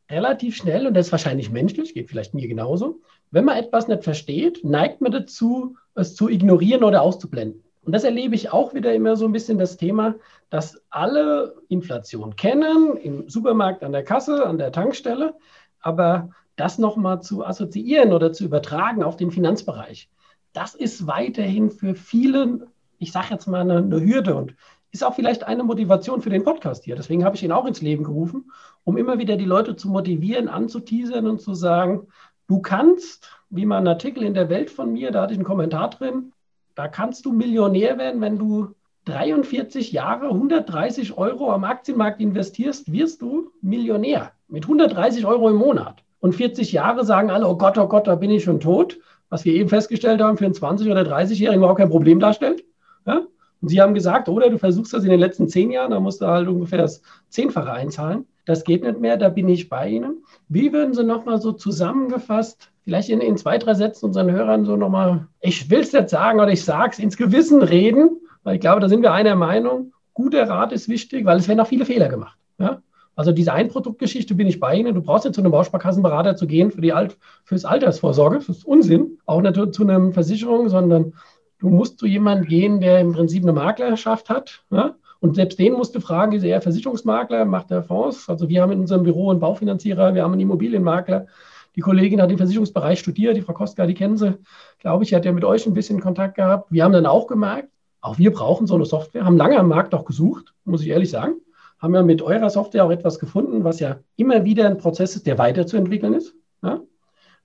relativ 0.09 0.55
schnell, 0.55 0.85
und 0.85 0.93
das 0.93 1.07
ist 1.07 1.11
wahrscheinlich 1.11 1.49
menschlich, 1.49 1.93
geht 1.95 2.09
vielleicht 2.09 2.35
mir 2.35 2.47
genauso, 2.47 2.99
wenn 3.31 3.45
man 3.45 3.57
etwas 3.57 3.87
nicht 3.87 4.03
versteht, 4.03 4.63
neigt 4.63 5.01
man 5.01 5.11
dazu, 5.11 5.75
es 5.95 6.15
zu 6.15 6.29
ignorieren 6.29 6.83
oder 6.83 7.01
auszublenden. 7.01 7.63
Und 7.83 7.93
das 7.93 8.03
erlebe 8.03 8.35
ich 8.35 8.51
auch 8.51 8.73
wieder 8.73 8.93
immer 8.93 9.15
so 9.15 9.25
ein 9.25 9.31
bisschen 9.31 9.57
das 9.57 9.77
Thema, 9.77 10.15
dass 10.49 10.81
alle 10.89 11.55
Inflation 11.69 12.35
kennen, 12.35 12.97
im 12.97 13.29
Supermarkt, 13.29 13.83
an 13.83 13.91
der 13.91 14.03
Kasse, 14.03 14.45
an 14.45 14.57
der 14.57 14.71
Tankstelle, 14.71 15.35
aber 15.81 16.29
das 16.55 16.77
nochmal 16.77 17.21
zu 17.21 17.45
assoziieren 17.45 18.13
oder 18.13 18.33
zu 18.33 18.45
übertragen 18.45 19.03
auf 19.03 19.17
den 19.17 19.31
Finanzbereich, 19.31 20.09
das 20.53 20.73
ist 20.73 21.05
weiterhin 21.05 21.69
für 21.69 21.95
viele, 21.95 22.67
ich 22.97 23.11
sage 23.11 23.27
jetzt 23.31 23.47
mal, 23.47 23.61
eine, 23.61 23.77
eine 23.77 24.01
Hürde 24.01 24.35
und 24.35 24.55
ist 24.91 25.03
auch 25.03 25.13
vielleicht 25.13 25.43
eine 25.43 25.63
Motivation 25.63 26.21
für 26.21 26.29
den 26.29 26.45
Podcast 26.45 26.85
hier. 26.85 26.95
Deswegen 26.95 27.25
habe 27.25 27.35
ich 27.35 27.43
ihn 27.43 27.51
auch 27.51 27.65
ins 27.65 27.81
Leben 27.81 28.05
gerufen, 28.05 28.51
um 28.85 28.95
immer 28.95 29.19
wieder 29.19 29.35
die 29.35 29.45
Leute 29.45 29.75
zu 29.75 29.89
motivieren, 29.89 30.47
anzuteasern 30.47 31.27
und 31.27 31.41
zu 31.41 31.53
sagen, 31.53 32.07
du 32.47 32.61
kannst, 32.61 33.29
wie 33.49 33.65
mal 33.65 33.79
ein 33.79 33.87
Artikel 33.87 34.23
in 34.23 34.33
der 34.33 34.49
Welt 34.49 34.69
von 34.69 34.93
mir, 34.93 35.11
da 35.11 35.23
hatte 35.23 35.33
ich 35.33 35.39
einen 35.39 35.45
Kommentar 35.45 35.89
drin, 35.89 36.31
da 36.75 36.87
kannst 36.87 37.25
du 37.25 37.33
Millionär 37.33 37.97
werden, 37.97 38.21
wenn 38.21 38.37
du 38.37 38.73
43 39.05 39.91
Jahre 39.91 40.29
130 40.29 41.17
Euro 41.17 41.51
am 41.51 41.65
Aktienmarkt 41.65 42.21
investierst, 42.21 42.91
wirst 42.91 43.21
du 43.21 43.51
Millionär 43.61 44.31
mit 44.47 44.63
130 44.63 45.25
Euro 45.25 45.49
im 45.49 45.57
Monat. 45.57 46.04
Und 46.19 46.33
40 46.33 46.71
Jahre 46.71 47.05
sagen 47.05 47.29
alle, 47.29 47.47
oh 47.47 47.57
Gott, 47.57 47.77
oh 47.77 47.87
Gott, 47.87 48.07
da 48.07 48.15
bin 48.15 48.31
ich 48.31 48.43
schon 48.43 48.59
tot. 48.59 48.99
Was 49.29 49.43
wir 49.45 49.53
eben 49.53 49.69
festgestellt 49.69 50.21
haben, 50.21 50.37
für 50.37 50.45
einen 50.45 50.53
20- 50.53 50.89
oder 50.89 51.01
30-Jährigen 51.01 51.59
überhaupt 51.59 51.79
kein 51.79 51.89
Problem 51.89 52.19
darstellt. 52.19 52.63
Ja? 53.05 53.21
Und 53.61 53.69
sie 53.69 53.81
haben 53.81 53.93
gesagt, 53.93 54.29
oder 54.29 54.49
du 54.49 54.57
versuchst 54.57 54.93
das 54.93 55.03
in 55.03 55.09
den 55.09 55.19
letzten 55.19 55.47
zehn 55.47 55.71
Jahren, 55.71 55.91
da 55.91 55.99
musst 55.99 56.21
du 56.21 56.27
halt 56.27 56.47
ungefähr 56.47 56.79
das 56.79 57.01
Zehnfache 57.29 57.71
einzahlen. 57.71 58.25
Das 58.45 58.63
geht 58.63 58.83
nicht 58.83 58.99
mehr, 58.99 59.17
da 59.17 59.29
bin 59.29 59.49
ich 59.49 59.69
bei 59.69 59.89
Ihnen. 59.89 60.23
Wie 60.47 60.71
würden 60.71 60.93
Sie 60.93 61.03
nochmal 61.03 61.41
so 61.41 61.51
zusammengefasst 61.51 62.71
vielleicht 62.85 63.09
in, 63.09 63.19
in 63.19 63.35
zwei, 63.35 63.57
drei 63.57 63.73
Sätzen 63.73 64.05
unseren 64.05 64.31
Hörern 64.31 64.63
so 64.63 64.75
nochmal, 64.77 65.27
ich 65.41 65.69
will 65.69 65.81
es 65.81 65.91
jetzt 65.91 66.11
sagen 66.11 66.39
oder 66.39 66.51
ich 66.51 66.63
sage 66.63 66.91
es, 66.93 66.99
ins 66.99 67.17
Gewissen 67.17 67.61
reden, 67.61 68.21
weil 68.43 68.55
ich 68.55 68.61
glaube, 68.61 68.79
da 68.79 68.87
sind 68.87 69.01
wir 69.01 69.11
einer 69.11 69.35
Meinung. 69.35 69.91
Guter 70.13 70.47
Rat 70.47 70.71
ist 70.71 70.87
wichtig, 70.87 71.25
weil 71.25 71.39
es 71.39 71.47
werden 71.47 71.59
auch 71.59 71.67
viele 71.67 71.85
Fehler 71.85 72.07
gemacht. 72.07 72.37
Ja? 72.59 72.81
Also 73.15 73.31
diese 73.31 73.53
Einproduktgeschichte 73.53 74.35
bin 74.35 74.47
ich 74.47 74.59
bei 74.59 74.75
Ihnen. 74.75 74.93
Du 74.93 75.01
brauchst 75.01 75.25
nicht 75.25 75.35
zu 75.35 75.41
einem 75.41 75.51
Bausparkassenberater 75.51 76.35
zu 76.35 76.47
gehen 76.47 76.71
für 76.71 76.81
die 76.81 76.93
Alt 76.93 77.17
fürs 77.43 77.65
Altersvorsorge. 77.65 78.37
Das 78.37 78.49
ist 78.49 78.65
Unsinn. 78.65 79.19
Auch 79.25 79.41
nicht 79.41 79.73
zu 79.73 79.83
einer 79.83 80.11
Versicherung, 80.11 80.69
sondern 80.69 81.13
du 81.59 81.69
musst 81.69 81.99
zu 81.99 82.05
jemandem 82.05 82.47
gehen, 82.47 82.79
der 82.81 82.99
im 82.99 83.13
Prinzip 83.13 83.43
eine 83.43 83.53
Maklerschaft 83.53 84.29
hat. 84.29 84.63
Ja? 84.69 84.95
Und 85.19 85.35
selbst 85.35 85.57
den 85.59 85.73
musst 85.73 85.95
du 85.95 86.01
fragen, 86.01 86.33
ist 86.33 86.43
er 86.43 86.61
Versicherungsmakler, 86.61 87.45
macht 87.45 87.71
er 87.71 87.83
Fonds? 87.83 88.29
Also 88.29 88.49
wir 88.49 88.61
haben 88.61 88.71
in 88.71 88.81
unserem 88.81 89.03
Büro 89.03 89.31
einen 89.31 89.39
Baufinanzierer, 89.39 90.13
wir 90.13 90.23
haben 90.23 90.33
einen 90.33 90.41
Immobilienmakler. 90.41 91.27
Die 91.75 91.81
Kollegin 91.81 92.21
hat 92.21 92.29
den 92.29 92.37
Versicherungsbereich 92.37 92.99
studiert, 92.99 93.35
die 93.35 93.41
Frau 93.41 93.53
Kostka, 93.53 93.85
die 93.85 93.95
kennen 93.95 94.17
Sie, 94.17 94.37
glaube 94.79 95.03
ich, 95.03 95.13
hat 95.13 95.25
ja 95.25 95.31
mit 95.31 95.43
euch 95.43 95.65
ein 95.65 95.73
bisschen 95.73 95.99
Kontakt 95.99 96.35
gehabt. 96.35 96.71
Wir 96.71 96.83
haben 96.83 96.93
dann 96.93 97.05
auch 97.05 97.27
gemerkt, 97.27 97.69
auch 98.01 98.17
wir 98.17 98.31
brauchen 98.31 98.67
so 98.67 98.75
eine 98.75 98.85
Software, 98.85 99.25
haben 99.25 99.35
lange 99.35 99.57
am 99.57 99.67
Markt 99.67 99.93
auch 99.93 100.05
gesucht, 100.05 100.53
muss 100.63 100.81
ich 100.81 100.89
ehrlich 100.89 101.09
sagen. 101.09 101.35
Haben 101.79 101.95
ja 101.95 102.03
mit 102.03 102.21
eurer 102.21 102.49
Software 102.49 102.85
auch 102.85 102.91
etwas 102.91 103.19
gefunden, 103.19 103.63
was 103.63 103.79
ja 103.79 103.99
immer 104.15 104.45
wieder 104.45 104.65
ein 104.67 104.77
Prozess 104.77 105.15
ist, 105.15 105.27
der 105.27 105.37
weiterzuentwickeln 105.37 106.13
ist. 106.13 106.33
Ja? 106.63 106.81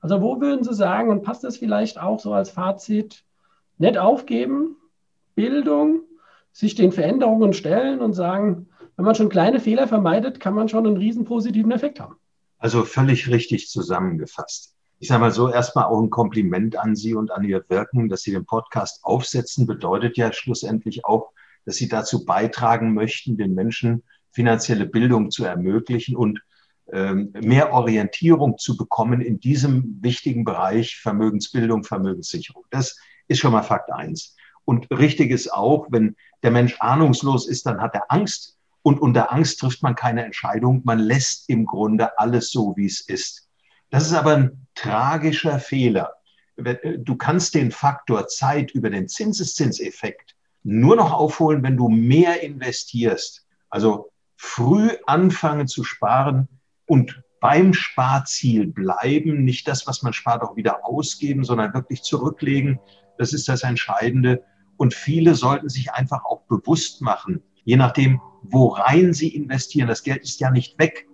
Also 0.00 0.22
wo 0.22 0.40
würden 0.40 0.64
Sie 0.64 0.74
sagen, 0.74 1.10
und 1.10 1.22
passt 1.22 1.44
das 1.44 1.58
vielleicht 1.58 2.00
auch 2.00 2.20
so 2.20 2.32
als 2.32 2.50
Fazit, 2.50 3.24
nicht 3.78 3.98
aufgeben, 3.98 4.76
Bildung, 5.34 6.02
sich 6.52 6.74
den 6.74 6.92
Veränderungen 6.92 7.52
stellen 7.52 8.00
und 8.00 8.12
sagen, 8.12 8.68
wenn 8.96 9.04
man 9.04 9.14
schon 9.14 9.28
kleine 9.28 9.60
Fehler 9.60 9.88
vermeidet, 9.88 10.40
kann 10.40 10.54
man 10.54 10.68
schon 10.68 10.86
einen 10.86 10.96
riesen 10.96 11.24
positiven 11.24 11.70
Effekt 11.70 12.00
haben. 12.00 12.16
Also 12.58 12.84
völlig 12.84 13.30
richtig 13.30 13.68
zusammengefasst. 13.68 14.74
Ich 14.98 15.08
sage 15.08 15.20
mal 15.20 15.30
so, 15.30 15.48
erstmal 15.48 15.86
auch 15.86 15.98
ein 15.98 16.10
Kompliment 16.10 16.76
an 16.76 16.94
Sie 16.94 17.14
und 17.14 17.30
an 17.30 17.42
Ihr 17.44 17.64
Wirken, 17.68 18.10
dass 18.10 18.20
Sie 18.20 18.32
den 18.32 18.44
Podcast 18.44 19.00
aufsetzen, 19.02 19.66
bedeutet 19.66 20.18
ja 20.18 20.30
schlussendlich 20.30 21.06
auch, 21.06 21.32
dass 21.64 21.76
Sie 21.76 21.88
dazu 21.88 22.26
beitragen 22.26 22.92
möchten, 22.92 23.38
den 23.38 23.54
Menschen 23.54 24.02
finanzielle 24.32 24.86
Bildung 24.86 25.30
zu 25.30 25.44
ermöglichen 25.44 26.16
und 26.16 26.40
ähm, 26.92 27.32
mehr 27.40 27.72
Orientierung 27.72 28.58
zu 28.58 28.76
bekommen 28.76 29.20
in 29.20 29.38
diesem 29.38 29.98
wichtigen 30.00 30.44
Bereich 30.44 30.96
Vermögensbildung, 30.96 31.84
Vermögenssicherung. 31.84 32.64
Das 32.70 32.96
ist 33.28 33.38
schon 33.38 33.52
mal 33.52 33.62
Fakt 33.62 33.92
eins. 33.92 34.36
Und 34.64 34.90
richtig 34.90 35.30
ist 35.30 35.52
auch, 35.52 35.86
wenn 35.90 36.16
der 36.42 36.50
Mensch 36.50 36.76
ahnungslos 36.80 37.48
ist, 37.48 37.66
dann 37.66 37.80
hat 37.80 37.94
er 37.94 38.10
Angst. 38.10 38.56
Und 38.82 39.00
unter 39.00 39.32
Angst 39.32 39.60
trifft 39.60 39.82
man 39.82 39.94
keine 39.94 40.24
Entscheidung. 40.24 40.82
Man 40.84 40.98
lässt 40.98 41.48
im 41.48 41.66
Grunde 41.66 42.18
alles 42.18 42.50
so, 42.50 42.74
wie 42.76 42.86
es 42.86 43.00
ist. 43.00 43.48
Das 43.90 44.06
ist 44.06 44.14
aber 44.14 44.36
ein 44.36 44.66
tragischer 44.74 45.58
Fehler. 45.58 46.14
Du 46.56 47.16
kannst 47.16 47.54
den 47.54 47.70
Faktor 47.70 48.28
Zeit 48.28 48.70
über 48.72 48.90
den 48.90 49.08
Zinseszinseffekt 49.08 50.34
nur 50.62 50.96
noch 50.96 51.12
aufholen, 51.12 51.62
wenn 51.62 51.76
du 51.76 51.88
mehr 51.88 52.42
investierst. 52.42 53.46
Also 53.70 54.09
früh 54.42 54.88
anfangen 55.06 55.68
zu 55.68 55.84
sparen 55.84 56.48
und 56.86 57.22
beim 57.40 57.74
Sparziel 57.74 58.66
bleiben, 58.68 59.44
nicht 59.44 59.68
das, 59.68 59.86
was 59.86 60.02
man 60.02 60.14
spart, 60.14 60.42
auch 60.42 60.56
wieder 60.56 60.86
ausgeben, 60.86 61.44
sondern 61.44 61.74
wirklich 61.74 62.00
zurücklegen. 62.00 62.80
Das 63.18 63.34
ist 63.34 63.48
das 63.48 63.64
Entscheidende. 63.64 64.42
Und 64.78 64.94
viele 64.94 65.34
sollten 65.34 65.68
sich 65.68 65.92
einfach 65.92 66.24
auch 66.24 66.40
bewusst 66.48 67.02
machen, 67.02 67.42
je 67.64 67.76
nachdem, 67.76 68.18
worein 68.42 69.12
sie 69.12 69.28
investieren. 69.28 69.88
Das 69.88 70.02
Geld 70.02 70.22
ist 70.22 70.40
ja 70.40 70.50
nicht 70.50 70.78
weg, 70.78 71.06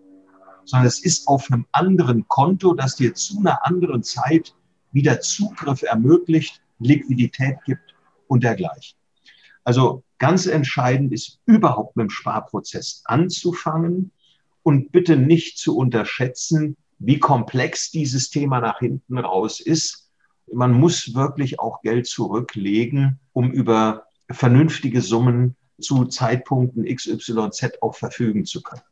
sondern 0.65 0.87
es 0.87 1.01
ist 1.01 1.27
auf 1.27 1.51
einem 1.51 1.67
anderen 1.73 2.29
Konto, 2.29 2.75
das 2.75 2.95
dir 2.95 3.13
zu 3.13 3.41
einer 3.41 3.67
anderen 3.67 4.05
Zeit 4.05 4.55
wieder 4.93 5.21
Zugriff 5.21 5.83
ermöglicht, 5.83 6.63
Liquidität 6.79 7.57
gibt 7.65 7.93
und 8.29 8.45
dergleichen. 8.45 8.97
Also 9.65 10.05
ganz 10.19 10.47
entscheidend 10.47 11.13
ist 11.13 11.41
überhaupt 11.47 11.97
mit 11.97 12.05
dem 12.05 12.11
Sparprozess 12.11 13.03
anzufangen 13.05 14.13
und 14.63 14.93
bitte 14.93 15.17
nicht 15.17 15.59
zu 15.59 15.77
unterschätzen, 15.77 16.77
wie 16.99 17.19
komplex 17.19 17.91
dieses 17.91 18.31
Thema 18.31 18.61
nach 18.61 18.79
hinten 18.79 19.19
raus 19.19 19.61
ist. 19.61 20.11
Man 20.53 20.73
muss 20.73 21.15
wirklich 21.15 21.61
auch 21.61 21.83
Geld 21.83 22.07
zurücklegen, 22.07 23.19
um 23.33 23.51
über 23.51 24.07
vernünftige 24.31 25.03
Summen 25.03 25.57
zu 25.81 26.07
Zeitpunkten 26.07 26.85
XYZ 26.85 27.83
auch 27.83 27.95
verfügen 27.95 28.45
zu 28.45 28.63
können. 28.63 28.83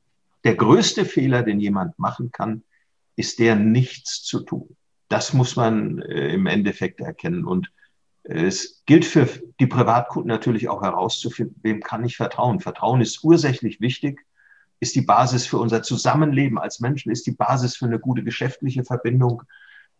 Der 0.44 0.54
größte 0.54 1.04
Fehler, 1.06 1.42
den 1.42 1.58
jemand 1.60 1.98
machen 1.98 2.30
kann, 2.30 2.62
ist 3.16 3.38
der, 3.38 3.56
nichts 3.56 4.22
zu 4.22 4.40
tun. 4.40 4.76
Das 5.08 5.32
muss 5.32 5.56
man 5.56 6.00
äh, 6.02 6.34
im 6.34 6.46
Endeffekt 6.46 7.00
erkennen. 7.00 7.44
Und 7.44 7.72
es 8.24 8.82
gilt 8.86 9.04
für 9.04 9.28
die 9.60 9.66
Privatkunden 9.66 10.28
natürlich 10.28 10.68
auch 10.68 10.82
herauszufinden, 10.82 11.56
wem 11.62 11.80
kann 11.80 12.04
ich 12.04 12.16
vertrauen. 12.16 12.60
Vertrauen 12.60 13.02
ist 13.02 13.22
ursächlich 13.22 13.80
wichtig, 13.80 14.24
ist 14.80 14.94
die 14.94 15.02
Basis 15.02 15.46
für 15.46 15.58
unser 15.58 15.82
Zusammenleben 15.82 16.58
als 16.58 16.80
Menschen, 16.80 17.12
ist 17.12 17.26
die 17.26 17.32
Basis 17.32 17.76
für 17.76 17.84
eine 17.84 17.98
gute 17.98 18.24
geschäftliche 18.24 18.82
Verbindung. 18.82 19.42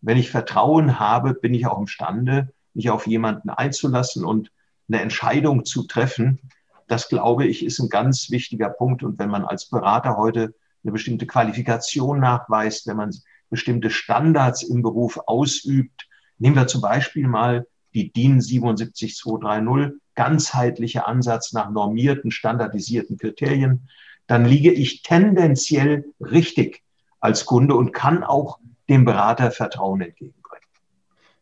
Wenn 0.01 0.17
ich 0.17 0.31
Vertrauen 0.31 0.99
habe, 0.99 1.35
bin 1.35 1.53
ich 1.53 1.67
auch 1.67 1.79
imstande, 1.79 2.51
mich 2.73 2.89
auf 2.89 3.07
jemanden 3.07 3.49
einzulassen 3.49 4.25
und 4.25 4.51
eine 4.87 5.01
Entscheidung 5.01 5.63
zu 5.65 5.83
treffen, 5.83 6.39
das 6.87 7.09
glaube 7.09 7.45
ich, 7.45 7.63
ist 7.63 7.79
ein 7.79 7.89
ganz 7.89 8.29
wichtiger 8.29 8.69
Punkt. 8.69 9.03
Und 9.03 9.17
wenn 9.17 9.29
man 9.29 9.45
als 9.45 9.69
Berater 9.69 10.17
heute 10.17 10.53
eine 10.83 10.91
bestimmte 10.91 11.25
Qualifikation 11.25 12.19
nachweist, 12.19 12.85
wenn 12.87 12.97
man 12.97 13.15
bestimmte 13.49 13.89
Standards 13.89 14.63
im 14.63 14.81
Beruf 14.81 15.19
ausübt, 15.25 16.07
nehmen 16.37 16.55
wir 16.55 16.67
zum 16.67 16.81
Beispiel 16.81 17.27
mal 17.27 17.65
die 17.95 18.11
DIN 18.11 18.41
77230, 18.41 19.99
ganzheitlicher 20.13 21.07
Ansatz 21.07 21.53
nach 21.53 21.71
normierten, 21.71 22.29
standardisierten 22.31 23.17
Kriterien, 23.17 23.87
dann 24.27 24.45
liege 24.45 24.71
ich 24.71 25.01
tendenziell 25.01 26.05
richtig 26.19 26.83
als 27.19 27.45
Kunde 27.45 27.75
und 27.75 27.91
kann 27.91 28.23
auch 28.23 28.59
dem 28.89 29.05
Berater 29.05 29.51
Vertrauen 29.51 30.01
entgegenbringen. 30.01 30.67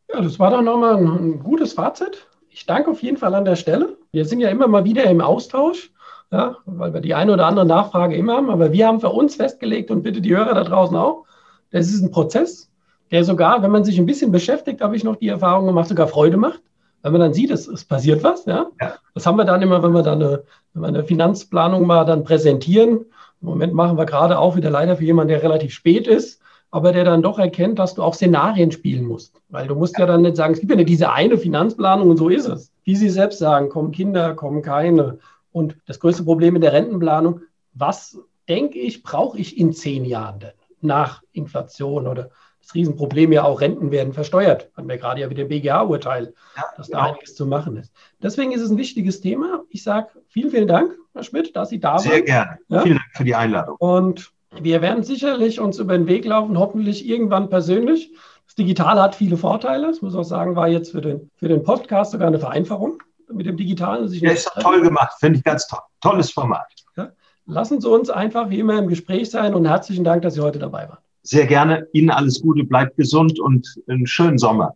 Ja, 0.09 0.21
das 0.21 0.39
war 0.39 0.51
doch 0.51 0.61
nochmal 0.61 0.97
ein 0.97 1.39
gutes 1.39 1.73
Fazit. 1.73 2.27
Ich 2.49 2.65
danke 2.65 2.91
auf 2.91 3.01
jeden 3.01 3.17
Fall 3.17 3.33
an 3.33 3.45
der 3.45 3.55
Stelle. 3.55 3.97
Wir 4.11 4.25
sind 4.25 4.39
ja 4.39 4.49
immer 4.49 4.67
mal 4.67 4.85
wieder 4.85 5.05
im 5.05 5.21
Austausch, 5.21 5.91
ja, 6.31 6.57
weil 6.65 6.93
wir 6.93 7.01
die 7.01 7.15
eine 7.15 7.33
oder 7.33 7.47
andere 7.47 7.65
Nachfrage 7.65 8.15
immer 8.15 8.35
haben. 8.35 8.49
Aber 8.49 8.71
wir 8.71 8.87
haben 8.87 8.99
für 8.99 9.09
uns 9.09 9.35
festgelegt 9.35 9.91
und 9.91 10.03
bitte 10.03 10.21
die 10.21 10.35
Hörer 10.35 10.53
da 10.53 10.63
draußen 10.63 10.95
auch, 10.95 11.25
das 11.71 11.87
ist 11.87 12.01
ein 12.03 12.11
Prozess, 12.11 12.69
der 13.13 13.23
sogar, 13.23 13.61
wenn 13.61 13.69
man 13.69 13.83
sich 13.83 13.99
ein 13.99 14.07
bisschen 14.07 14.31
beschäftigt, 14.31 14.81
habe 14.81 14.95
ich 14.95 15.03
noch 15.03 15.17
die 15.17 15.27
Erfahrung 15.27 15.67
gemacht, 15.67 15.87
sogar 15.87 16.07
Freude 16.07 16.35
macht. 16.35 16.61
Weil 17.03 17.11
man 17.11 17.21
dann 17.21 17.33
sieht, 17.33 17.51
es, 17.51 17.67
es 17.67 17.85
passiert 17.85 18.23
was. 18.23 18.45
Ja? 18.45 18.71
ja? 18.81 18.95
Das 19.13 19.27
haben 19.27 19.37
wir 19.37 19.45
dann 19.45 19.61
immer, 19.61 19.83
wenn 19.83 19.93
wir 19.93 20.01
dann 20.01 20.23
eine, 20.23 20.43
wenn 20.73 20.81
wir 20.81 20.87
eine 20.87 21.03
Finanzplanung 21.03 21.85
mal 21.85 22.05
dann 22.05 22.23
präsentieren. 22.23 23.05
Im 23.41 23.47
Moment 23.47 23.73
machen 23.73 23.97
wir 23.97 24.07
gerade 24.07 24.39
auch 24.39 24.55
wieder 24.55 24.71
leider 24.71 24.97
für 24.97 25.03
jemanden, 25.03 25.29
der 25.29 25.43
relativ 25.43 25.73
spät 25.73 26.07
ist, 26.07 26.41
aber 26.71 26.91
der 26.91 27.03
dann 27.03 27.21
doch 27.21 27.37
erkennt, 27.37 27.77
dass 27.77 27.93
du 27.93 28.01
auch 28.01 28.15
Szenarien 28.15 28.71
spielen 28.71 29.05
musst. 29.05 29.39
Weil 29.49 29.67
du 29.67 29.75
musst 29.75 29.99
ja 29.99 30.07
dann 30.07 30.23
nicht 30.23 30.37
sagen, 30.37 30.53
es 30.53 30.59
gibt 30.59 30.71
ja 30.71 30.77
nicht 30.77 30.89
diese 30.89 31.11
eine 31.11 31.37
Finanzplanung 31.37 32.09
und 32.09 32.17
so 32.17 32.29
ist 32.29 32.47
es. 32.47 32.71
Wie 32.83 32.95
Sie 32.95 33.09
selbst 33.09 33.37
sagen, 33.37 33.69
kommen 33.69 33.91
Kinder, 33.91 34.33
kommen 34.33 34.63
keine. 34.63 35.19
Und 35.51 35.77
das 35.85 35.99
größte 35.99 36.23
Problem 36.23 36.55
in 36.55 36.61
der 36.61 36.73
Rentenplanung, 36.73 37.41
was 37.75 38.17
denke 38.49 38.79
ich, 38.79 39.03
brauche 39.03 39.37
ich 39.37 39.55
in 39.59 39.71
zehn 39.71 40.03
Jahren 40.03 40.39
denn 40.39 40.53
nach 40.81 41.21
Inflation 41.31 42.07
oder 42.07 42.29
das 42.63 42.73
Riesenproblem 42.73 43.33
ja 43.33 43.43
auch, 43.43 43.59
Renten 43.59 43.91
werden 43.91 44.13
versteuert. 44.13 44.71
Hatten 44.75 44.87
wir 44.87 44.97
gerade 44.97 45.21
ja 45.21 45.29
wieder 45.29 45.43
BGA-Urteil, 45.43 46.33
ja, 46.55 46.63
dass 46.77 46.87
da 46.87 46.99
genau. 46.99 47.11
einiges 47.11 47.35
zu 47.35 47.45
machen 47.45 47.75
ist. 47.77 47.91
Deswegen 48.21 48.53
ist 48.53 48.61
es 48.61 48.71
ein 48.71 48.77
wichtiges 48.77 49.19
Thema. 49.19 49.63
Ich 49.69 49.83
sage 49.83 50.07
vielen, 50.29 50.49
vielen 50.49 50.67
Dank, 50.67 50.93
Herr 51.13 51.23
Schmidt, 51.23 51.55
dass 51.55 51.69
Sie 51.69 51.79
da 51.79 51.99
Sehr 51.99 52.11
waren. 52.11 52.17
Sehr 52.17 52.25
gerne. 52.25 52.57
Ja? 52.69 52.81
Vielen 52.81 52.95
Dank 52.95 53.09
für 53.11 53.23
die 53.25 53.35
Einladung. 53.35 53.75
Und 53.79 54.31
wir 54.61 54.81
werden 54.81 55.03
sicherlich 55.03 55.59
uns 55.59 55.77
über 55.79 55.97
den 55.97 56.07
Weg 56.07 56.25
laufen, 56.25 56.57
hoffentlich 56.57 57.07
irgendwann 57.07 57.49
persönlich. 57.49 58.13
Das 58.45 58.55
Digitale 58.55 59.01
hat 59.01 59.15
viele 59.15 59.35
Vorteile. 59.35 59.87
Das 59.87 60.01
muss 60.01 60.15
auch 60.15 60.23
sagen, 60.23 60.55
war 60.55 60.69
jetzt 60.69 60.91
für 60.91 61.01
den, 61.01 61.29
für 61.35 61.49
den 61.49 61.63
Podcast 61.63 62.11
sogar 62.11 62.27
eine 62.27 62.39
Vereinfachung 62.39 63.01
mit 63.29 63.45
dem 63.45 63.57
Digitalen. 63.57 64.07
ja, 64.13 64.31
ist 64.31 64.49
toll 64.61 64.81
gemacht, 64.81 65.13
finde 65.19 65.39
ich 65.39 65.43
ganz 65.43 65.67
toll. 65.67 65.79
Tolles 66.01 66.31
Format. 66.31 66.67
Ja. 66.95 67.11
Lassen 67.45 67.81
Sie 67.81 67.89
uns 67.89 68.09
einfach 68.09 68.49
wie 68.49 68.59
immer 68.59 68.77
im 68.77 68.87
Gespräch 68.87 69.29
sein 69.29 69.53
und 69.53 69.65
herzlichen 69.65 70.03
Dank, 70.03 70.21
dass 70.21 70.35
Sie 70.35 70.41
heute 70.41 70.59
dabei 70.59 70.87
waren. 70.87 70.99
Sehr 71.23 71.47
gerne. 71.47 71.87
Ihnen 71.93 72.09
alles 72.09 72.41
Gute, 72.41 72.65
bleibt 72.65 72.97
gesund 72.97 73.39
und 73.39 73.65
einen 73.87 74.05
schönen 74.05 74.37
Sommer. 74.37 74.75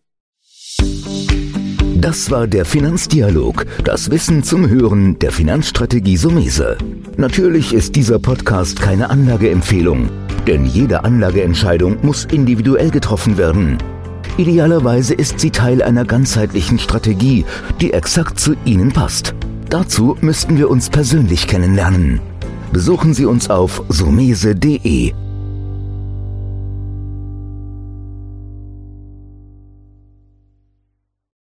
Das 2.00 2.30
war 2.30 2.46
der 2.46 2.64
Finanzdialog, 2.64 3.66
das 3.84 4.10
Wissen 4.10 4.42
zum 4.42 4.68
Hören 4.70 5.18
der 5.18 5.30
Finanzstrategie 5.30 6.16
Sumese. 6.16 6.78
Natürlich 7.18 7.74
ist 7.74 7.96
dieser 7.96 8.18
Podcast 8.18 8.80
keine 8.80 9.10
Anlageempfehlung, 9.10 10.08
denn 10.46 10.64
jede 10.64 11.04
Anlageentscheidung 11.04 11.98
muss 12.02 12.24
individuell 12.24 12.90
getroffen 12.90 13.36
werden. 13.36 13.76
Idealerweise 14.38 15.12
ist 15.14 15.40
sie 15.40 15.50
Teil 15.50 15.82
einer 15.82 16.04
ganzheitlichen 16.04 16.78
Strategie, 16.78 17.44
die 17.80 17.92
exakt 17.92 18.38
zu 18.38 18.54
Ihnen 18.64 18.92
passt. 18.92 19.34
Dazu 19.68 20.16
müssten 20.20 20.56
wir 20.56 20.70
uns 20.70 20.88
persönlich 20.88 21.46
kennenlernen. 21.46 22.20
Besuchen 22.72 23.12
Sie 23.12 23.26
uns 23.26 23.50
auf 23.50 23.82
sumese.de 23.88 25.12